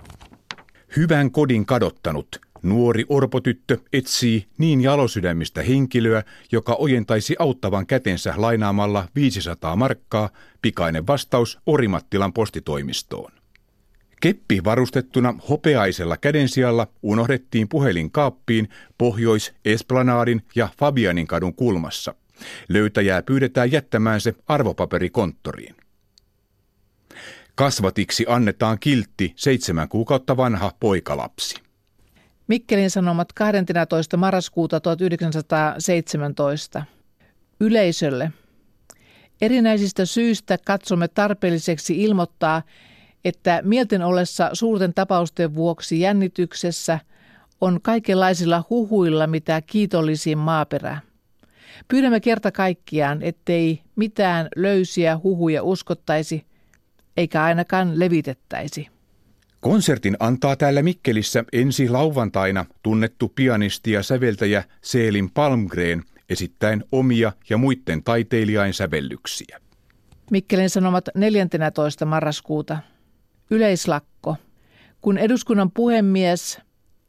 [0.96, 9.76] Hyvän kodin kadottanut nuori orpotyttö etsii niin jalosydämistä henkilöä, joka ojentaisi auttavan kätensä lainaamalla 500
[9.76, 10.30] markkaa,
[10.62, 13.41] pikainen vastaus Orimattilan postitoimistoon.
[14.22, 22.16] Keppi varustettuna hopeaisella kädensijalla unohdettiin puhelin kaappiin Pohjois Esplanadin ja Fabianin kadun kulmassa.
[22.70, 25.76] Löytäjää pyydetään jättämään se arvopaperikonttoriin.
[27.56, 31.56] Kasvatiksi annetaan kiltti seitsemän kuukautta vanha poikalapsi.
[32.48, 34.18] Mikkelin Sanomat 12.
[34.18, 36.84] marraskuuta 1917.
[37.60, 38.32] Yleisölle.
[39.42, 42.62] Erinäisistä syistä katsomme tarpeelliseksi ilmoittaa,
[43.26, 47.00] että mielten ollessa suurten tapausten vuoksi jännityksessä
[47.62, 51.02] on kaikenlaisilla huhuilla mitä kiitollisin maaperä.
[51.88, 56.46] Pyydämme kerta kaikkiaan, ettei mitään löysiä huhuja uskottaisi,
[57.18, 58.88] eikä ainakaan levitettäisi.
[59.60, 67.58] Konsertin antaa täällä Mikkelissä ensi lauantaina tunnettu pianisti ja säveltäjä Seelin Palmgren esittäen omia ja
[67.58, 69.60] muiden taiteilijain sävellyksiä.
[70.32, 72.06] Mikkelin Sanomat 14.
[72.06, 72.78] marraskuuta.
[73.52, 74.36] Yleislakko.
[75.02, 76.60] Kun eduskunnan puhemies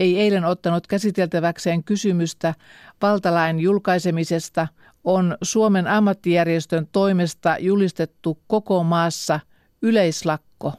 [0.01, 2.55] ei eilen ottanut käsiteltäväkseen kysymystä
[3.03, 4.69] valtalain julkaisemisesta,
[5.05, 9.41] on Suomen ammattijärjestön toimesta julistettu koko maassa
[9.83, 10.73] yleislakko.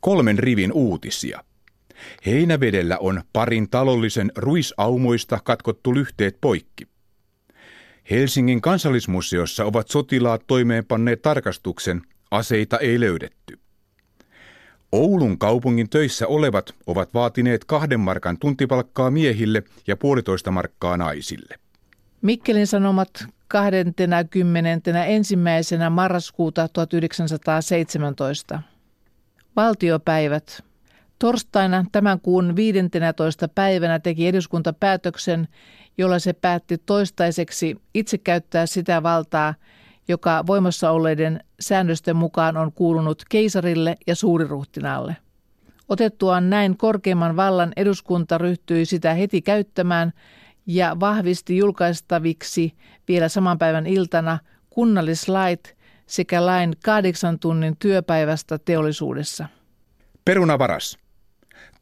[0.00, 1.44] Kolmen rivin uutisia.
[2.26, 6.86] Heinävedellä on parin talollisen ruisaumoista katkottu lyhteet poikki.
[8.10, 13.63] Helsingin kansallismuseossa ovat sotilaat toimeenpanneet tarkastuksen, aseita ei löydetty.
[14.94, 21.54] Oulun kaupungin töissä olevat ovat vaatineet kahden markan tuntipalkkaa miehille ja puolitoista markkaa naisille.
[22.22, 25.36] Mikkelin Sanomat 21.
[25.90, 28.62] marraskuuta 1917.
[29.56, 30.64] Valtiopäivät.
[31.18, 33.48] Torstaina tämän kuun 15.
[33.48, 35.48] päivänä teki eduskunta päätöksen,
[35.98, 39.54] jolla se päätti toistaiseksi itse käyttää sitä valtaa,
[40.08, 45.16] joka voimassa olleiden säännösten mukaan on kuulunut keisarille ja suuriruhtinaalle.
[45.88, 50.12] Otettuaan näin korkeimman vallan eduskunta ryhtyi sitä heti käyttämään
[50.66, 52.74] ja vahvisti julkaistaviksi
[53.08, 54.38] vielä saman päivän iltana
[54.70, 55.76] kunnallislait
[56.06, 59.46] sekä lain kahdeksan tunnin työpäivästä teollisuudessa.
[60.24, 60.98] Perunavaras.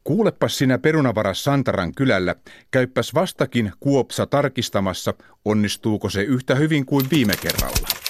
[0.03, 2.35] Kuulepas sinä perunavaras Santaran kylällä,
[2.71, 5.13] käyppäs vastakin Kuopsa tarkistamassa,
[5.45, 8.02] onnistuuko se yhtä hyvin kuin viime kerralla.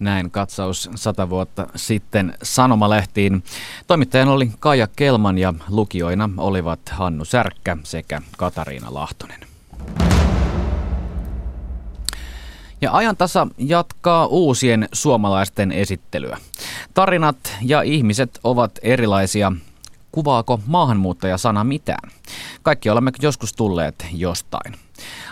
[0.00, 3.42] Näin katsaus sata vuotta sitten Sanomalehtiin.
[3.86, 9.40] Toimittajana oli Kaija Kelman ja lukijoina olivat Hannu Särkkä sekä Katariina Lahtonen.
[12.80, 16.38] Ja ajantasa jatkaa uusien suomalaisten esittelyä.
[16.94, 19.52] Tarinat ja ihmiset ovat erilaisia.
[20.12, 22.10] Kuvaako maahanmuuttaja-sana mitään?
[22.62, 24.74] Kaikki olemme joskus tulleet jostain.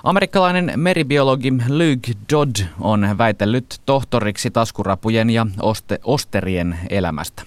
[0.05, 7.43] Amerikkalainen meribiologi Luke Dodd on väitellyt tohtoriksi taskurapujen ja oste- osterien elämästä.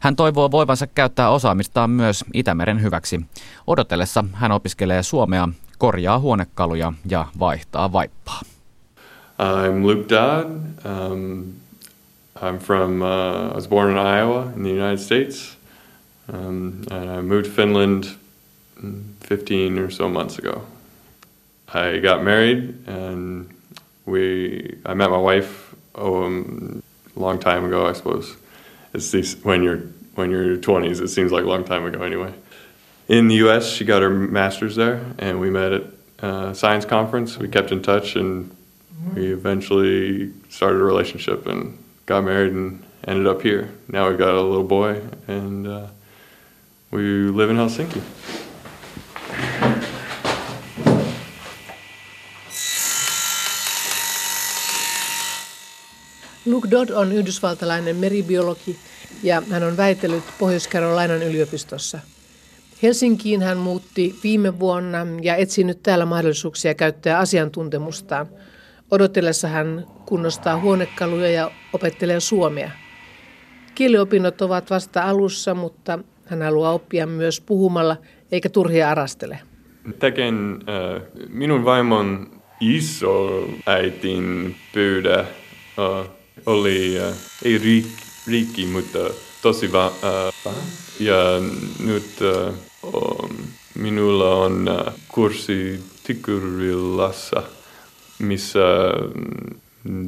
[0.00, 3.20] Hän toivoo voivansa käyttää osaamistaan myös Itämeren hyväksi.
[3.66, 5.48] Odotellessa hän opiskelee suomea,
[5.78, 8.40] korjaa huonekaluja ja vaihtaa vaippaa.
[9.40, 10.50] I'm Luke Dodd.
[10.84, 11.44] Um,
[12.36, 15.58] I'm from, uh, I was born in Iowa in the United States.
[16.32, 18.04] Um, and I moved to Finland
[19.28, 20.62] 15 or so months ago.
[21.72, 23.54] I got married and
[24.04, 26.82] we I met my wife um,
[27.16, 28.36] a long time ago, I suppose.
[28.92, 29.82] It's these, when you're
[30.14, 32.34] when you're in your 20s, it seems like a long time ago anyway.
[33.08, 35.82] In the U.S., she got her master's there, and we met at
[36.18, 37.38] a science conference.
[37.38, 38.54] We kept in touch, and
[39.14, 43.70] we eventually started a relationship and got married and ended up here.
[43.88, 45.86] Now we've got a little boy, and uh,
[46.90, 48.02] we live in Helsinki.
[56.50, 58.76] Luke Dodd on yhdysvaltalainen meribiologi
[59.22, 61.98] ja hän on väitellyt Pohjois-Carolinan yliopistossa.
[62.82, 68.26] Helsinkiin hän muutti viime vuonna ja etsii nyt täällä mahdollisuuksia käyttää asiantuntemustaan.
[68.90, 72.70] Odotellessa hän kunnostaa huonekaluja ja opettelee suomea.
[73.74, 77.96] Kieliopinnot ovat vasta alussa, mutta hän haluaa oppia myös puhumalla
[78.32, 79.38] eikä turhia arastele.
[79.98, 82.30] Teken äh, minun vaimon
[82.60, 85.26] iso äitin pyydä äh,
[86.46, 87.86] oli, uh, ei riik,
[88.26, 88.98] riikki, mutta
[89.42, 90.54] tosi va, uh,
[91.00, 91.40] ja
[91.84, 92.54] nyt uh,
[92.94, 93.36] um,
[93.74, 97.42] minulla on uh, kurssi Tikkurilassa,
[98.18, 98.60] missä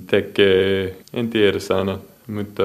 [0.07, 2.63] tekee, en tiedä sana, mutta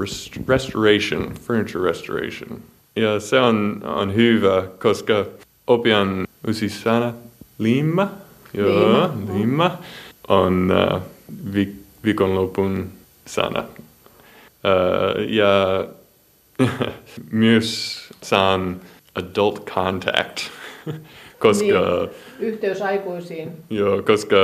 [0.00, 2.60] rest, restoration, furniture restoration.
[2.96, 5.26] Ja se on, on hyvä, koska
[5.66, 7.12] opian uusi sana,
[7.58, 8.10] limma,
[8.54, 9.78] joo, limma,
[10.28, 11.02] on uh,
[11.54, 12.92] vi, viikonlopun
[13.26, 13.64] sana.
[14.64, 15.86] Uh, ja
[17.30, 18.80] myös saan
[19.14, 20.40] adult contact,
[21.38, 21.64] koska...
[21.64, 23.52] Niin, yhteys aikuisiin.
[23.70, 24.36] Joo, koska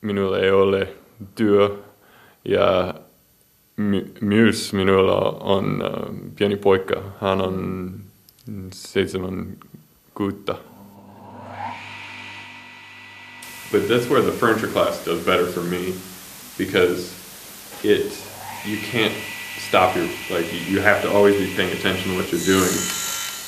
[0.00, 0.88] minulla ei ole
[1.34, 1.78] työ
[2.44, 2.94] ja
[3.76, 7.02] my, myös minulla on uh, pieni poika.
[7.20, 7.94] Hän on
[8.72, 9.56] seitsemän
[10.14, 10.54] kuutta.
[13.72, 15.94] But that's where the furniture class does better for me
[16.60, 17.08] because
[17.82, 18.12] it
[18.66, 19.14] you can't
[19.56, 22.70] stop your like you have to always be paying attention to what you're doing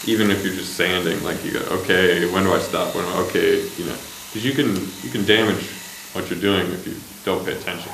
[0.07, 3.19] even if you're just sanding like you go okay when do I stop when I,
[3.29, 3.99] okay you know
[4.29, 4.69] because you can
[5.05, 5.63] you can damage
[6.15, 6.97] what you're doing if you
[7.27, 7.93] don't pay attention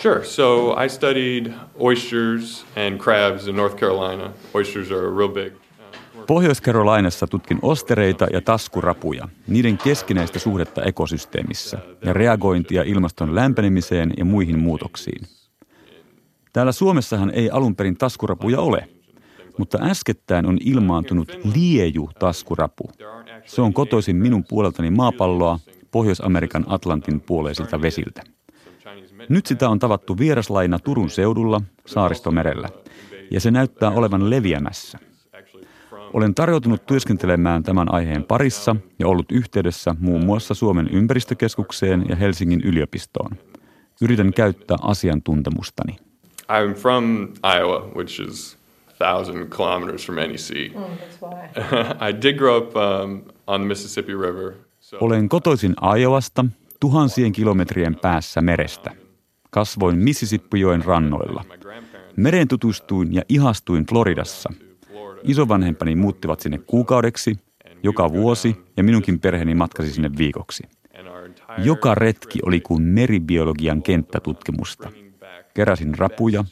[0.00, 0.24] Sure.
[0.24, 4.32] So I studied oysters and crabs in North Carolina.
[4.54, 5.52] Oysters are a real big.
[6.26, 14.58] Pohjois-Carolinassa tutkin ostereita ja taskurapuja, niiden keskinäistä suhdetta ekosysteemissä ja reagointia ilmaston lämpenemiseen ja muihin
[14.58, 15.26] muutoksiin.
[16.52, 18.88] Täällä Suomessahan ei alun perin taskurapuja ole,
[19.58, 22.90] mutta äskettäin on ilmaantunut lieju taskurapu.
[23.46, 25.58] Se on kotoisin minun puoleltani maapalloa
[25.90, 28.22] Pohjois-Amerikan Atlantin puoleisilta vesiltä.
[29.28, 32.68] Nyt sitä on tavattu vieraslaina Turun seudulla saaristomerellä,
[33.30, 34.98] ja se näyttää olevan leviämässä–
[36.12, 42.60] olen tarjoutunut työskentelemään tämän aiheen parissa ja ollut yhteydessä muun muassa Suomen ympäristökeskukseen ja Helsingin
[42.60, 43.36] yliopistoon.
[44.02, 45.96] Yritän käyttää asiantuntemustani.
[46.42, 48.58] I'm from Iowa, which is
[48.98, 50.68] thousand kilometers from any sea.
[50.68, 51.48] Mm, that's why.
[52.08, 54.52] I did grow up um, on the Mississippi River.
[54.80, 54.98] So...
[55.00, 56.44] Olen kotoisin Iowasta,
[56.80, 58.90] tuhansien kilometrien päässä merestä.
[59.50, 61.44] Kasvoin Mississippijoen rannoilla.
[62.16, 64.52] Mereen tutustuin ja ihastuin Floridassa–
[65.22, 67.36] Isovanhempani muuttivat sinne kuukaudeksi,
[67.82, 70.62] joka vuosi, ja minunkin perheeni matkasi sinne viikoksi.
[71.58, 74.92] Joka retki oli kuin meribiologian kenttätutkimusta.
[75.54, 76.44] Keräsin rapuja,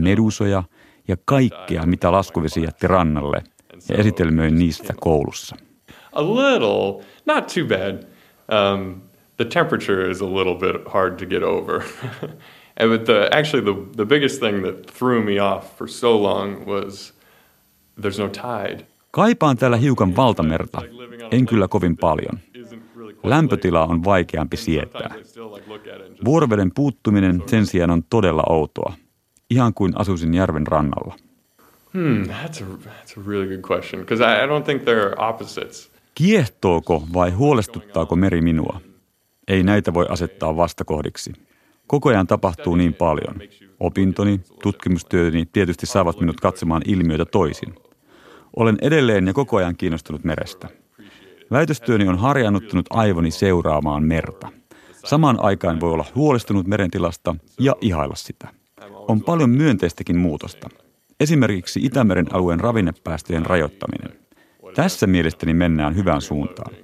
[0.00, 0.62] medusoja
[1.08, 3.42] ja kaikkea, mitä laskuvesi jätti rannalle,
[3.88, 5.56] ja esitelmöin niistä koulussa.
[6.12, 8.04] A little, not too bad.
[8.48, 9.00] Um,
[9.36, 11.82] the temperature is a little bit hard to get over.
[12.90, 17.12] but the, actually, the, the biggest thing that threw me off for so long was.
[19.10, 20.82] Kaipaan täällä hiukan valtamerta,
[21.30, 22.38] en kyllä kovin paljon.
[23.24, 25.14] Lämpötila on vaikeampi sietää.
[26.24, 28.92] Vuoroveden puuttuminen sen sijaan on todella outoa,
[29.50, 31.14] ihan kuin asuisin järven rannalla.
[31.92, 35.90] Hmm, that's a, that's a really good question, because I, I don't think they're opposites.
[36.14, 38.80] Kiehtooko vai huolestuttaako meri minua?
[39.48, 41.32] Ei näitä voi asettaa vastakohdiksi.
[41.86, 43.34] Koko ajan tapahtuu niin paljon.
[43.80, 47.74] Opintoni, tutkimustyöni tietysti saavat minut katsomaan ilmiöitä toisin.
[48.56, 50.68] Olen edelleen ja koko ajan kiinnostunut merestä.
[51.50, 54.48] Väitöstyöni on harjaannuttanut aivoni seuraamaan merta.
[55.04, 58.48] Samaan aikaan voi olla huolestunut merentilasta ja ihailla sitä.
[59.08, 60.68] On paljon myönteistäkin muutosta.
[61.20, 64.18] Esimerkiksi Itämeren alueen ravinnepäästöjen rajoittaminen.
[64.74, 66.74] Tässä mielestäni mennään hyvään suuntaan.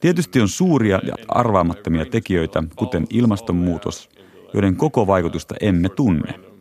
[0.00, 4.08] Tietysti on suuria ja arvaamattomia tekijöitä, kuten ilmastonmuutos,
[4.54, 6.51] joiden koko vaikutusta emme tunne.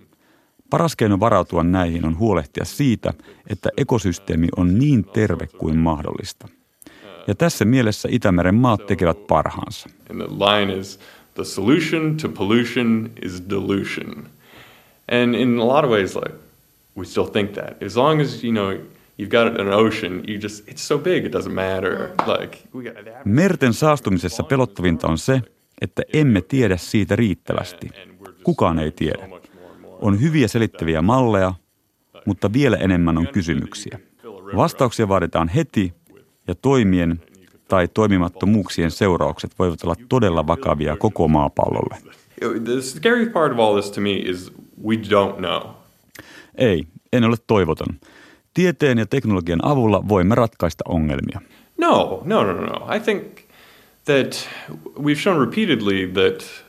[0.72, 3.14] Paras keino varautua näihin on huolehtia siitä,
[3.48, 6.48] että ekosysteemi on niin terve kuin mahdollista.
[7.28, 9.90] Ja tässä mielessä Itämeren maat tekevät parhaansa.
[11.34, 14.26] The solution to pollution is dilution.
[15.12, 16.36] And in a lot of ways like
[16.98, 17.84] we still think that.
[17.84, 18.72] As long as you know
[19.22, 22.10] you've got an ocean, you just it's so big it doesn't matter.
[22.40, 25.42] Like we got Merten saastumisessa pelottavinta on se,
[25.82, 27.90] että emme tiedä siitä riittävästi.
[28.44, 29.41] Kukaan ei tiedä.
[30.02, 31.54] On hyviä selittäviä malleja,
[32.26, 34.00] mutta vielä enemmän on kysymyksiä.
[34.56, 35.94] Vastauksia vaaditaan heti
[36.48, 37.22] ja toimien
[37.68, 41.98] tai toimimattomuuksien seuraukset voivat olla todella vakavia koko maapallolle.
[46.56, 47.96] Ei, en ole toivoton.
[48.54, 51.42] Tieteen ja teknologian avulla voimme ratkaista ongelmia.
[51.78, 52.96] No, no, no, no.
[52.96, 53.24] I think
[54.06, 54.50] that
[55.00, 56.66] we've shown repeatedly that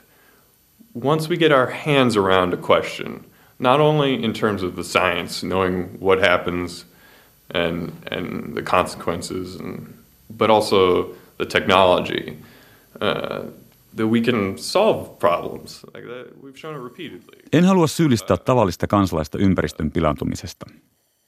[0.94, 3.24] once we get our hands around a question,
[3.58, 6.84] not only in terms of the science, knowing what happens
[7.54, 9.86] and, and the consequences, and,
[10.36, 12.36] but also the technology,
[13.00, 13.40] uh,
[13.94, 15.84] that we can solve problems.
[15.94, 17.42] Like that, we've shown it repeatedly.
[17.52, 20.66] En halua syyllistää tavallista kansalaista ympäristön pilantumisesta.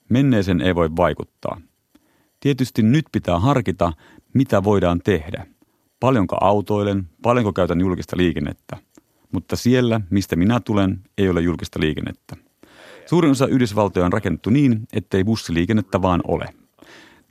[0.09, 1.61] Menneeseen ei voi vaikuttaa.
[2.41, 3.93] Tietysti nyt pitää harkita,
[4.35, 5.47] mitä voidaan tehdä.
[6.01, 8.77] Paljonko autoilen, paljonko käytän julkista liikennettä.
[9.35, 12.37] Mutta siellä, mistä minä tulen, ei ole julkista liikennettä.
[13.07, 16.47] Suurin osa Yhdysvaltoja on rakennettu niin, ettei bussiliikennettä vaan ole.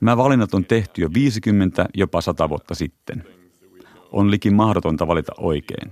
[0.02, 3.24] Nämä valinnat on tehty jo 50, jopa 100 vuotta sitten.
[4.12, 5.92] On likin mahdotonta valita oikein.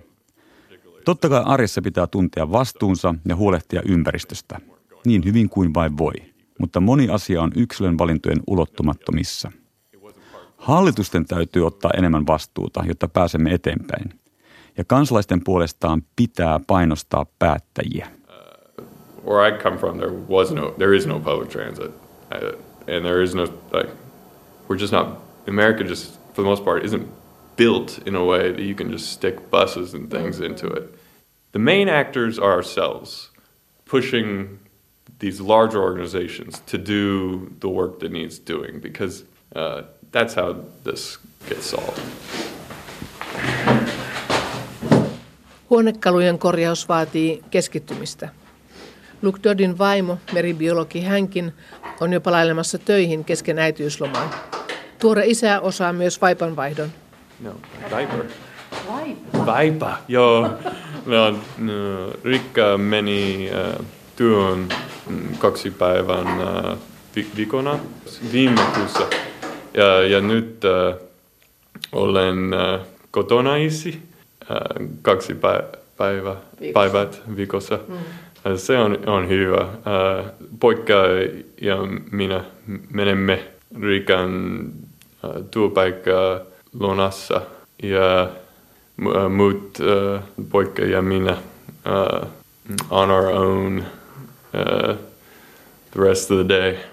[1.05, 4.59] Totta kai arjessa pitää tuntea vastuunsa ja huolehtia ympäristöstä,
[5.05, 6.13] niin hyvin kuin vain voi.
[6.59, 9.51] Mutta moni asia on yksilön valintojen ulottumattomissa.
[10.57, 14.20] Hallitusten täytyy ottaa enemmän vastuuta, jotta pääsemme eteenpäin.
[14.77, 18.07] Ja kansalaisten puolestaan pitää painostaa päättäjiä.
[19.25, 21.91] Where I come from, there was no, there is no public transit,
[22.31, 22.59] uh,
[22.95, 23.89] and there is no like,
[24.69, 25.07] we're just not.
[25.47, 27.07] America just, for the most part, isn't
[27.55, 30.83] built in a way that you can just stick buses and things into it.
[31.51, 33.31] The main actors are ourselves,
[33.85, 34.59] pushing
[35.19, 39.23] these larger organizations to do the work that needs doing, because
[39.55, 41.17] uh, that's how this
[41.49, 42.01] gets solved.
[45.71, 48.29] Huonekalujen korjaus vaatii keskittymistä.
[49.21, 51.53] Luke Doddin vaimo, meribiologi hänkin,
[52.01, 54.29] on jo palailemassa töihin kesken äitiyslomaan.
[54.99, 56.89] Tuore isä osaa myös vaipanvaihdon.
[57.39, 57.51] No,
[57.83, 58.23] Viper.
[59.33, 60.49] Viper, joo.
[61.05, 63.49] No, no, Rikka meni
[63.79, 64.69] uh, työn
[65.09, 66.77] mm, kaksi päivän uh,
[67.15, 67.79] vi- viikona
[68.31, 69.07] viime kuussa.
[69.73, 71.07] Ja, ja nyt uh,
[71.91, 74.10] olen uh, kotona isi
[75.01, 76.35] kaksi pä- päivä,
[76.73, 77.79] päivät viikossa.
[77.87, 77.95] Mm.
[78.55, 79.67] Se on, on hyvä.
[80.59, 80.93] Poika
[81.61, 81.77] ja
[82.11, 82.43] minä
[82.89, 83.43] menemme
[83.81, 84.63] Rikan
[85.51, 86.39] työpaikkaa
[86.79, 87.41] Lonassa
[87.83, 88.29] ja
[89.29, 89.77] muut
[90.51, 91.37] poika ja minä
[92.89, 93.83] on our own
[95.91, 96.90] the rest of the day.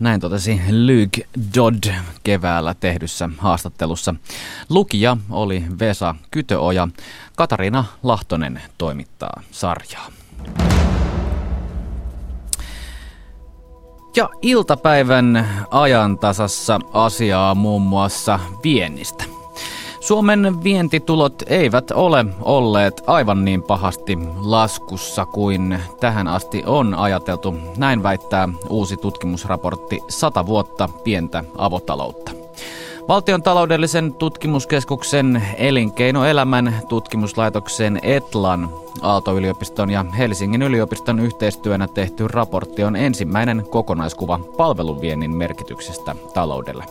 [0.00, 1.84] Näin totesi Luke Dodd
[2.24, 4.14] keväällä tehdyssä haastattelussa.
[4.68, 6.88] Lukija oli Vesa Kytöoja.
[7.36, 10.06] Katariina Lahtonen toimittaa sarjaa.
[14.16, 19.33] Ja iltapäivän ajantasassa asiaa muun muassa viennistä.
[20.06, 27.54] Suomen vientitulot eivät ole olleet aivan niin pahasti laskussa kuin tähän asti on ajateltu.
[27.76, 32.32] Näin väittää uusi tutkimusraportti 100 vuotta pientä avotaloutta.
[33.08, 38.68] Valtion taloudellisen tutkimuskeskuksen elinkeinoelämän tutkimuslaitoksen Etlan
[39.02, 46.84] Aalto-yliopiston ja Helsingin yliopiston yhteistyönä tehty raportti on ensimmäinen kokonaiskuva palveluviennin merkityksestä taloudelle.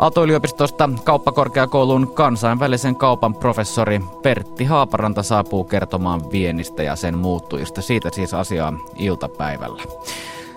[0.00, 7.82] Aalto-yliopistosta kauppakorkeakoulun kansainvälisen kaupan professori Pertti Haaparanta saapuu kertomaan viennistä ja sen muuttujista.
[7.82, 9.82] Siitä siis asiaa iltapäivällä.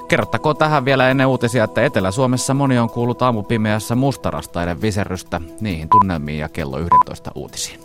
[0.07, 6.39] Kerrottakoon tähän vielä ennen uutisia, että Etelä-Suomessa moni on kuullut aamupimeässä mustarastaiden viserrystä niihin tunnelmiin
[6.39, 7.79] ja kello 11 uutisiin.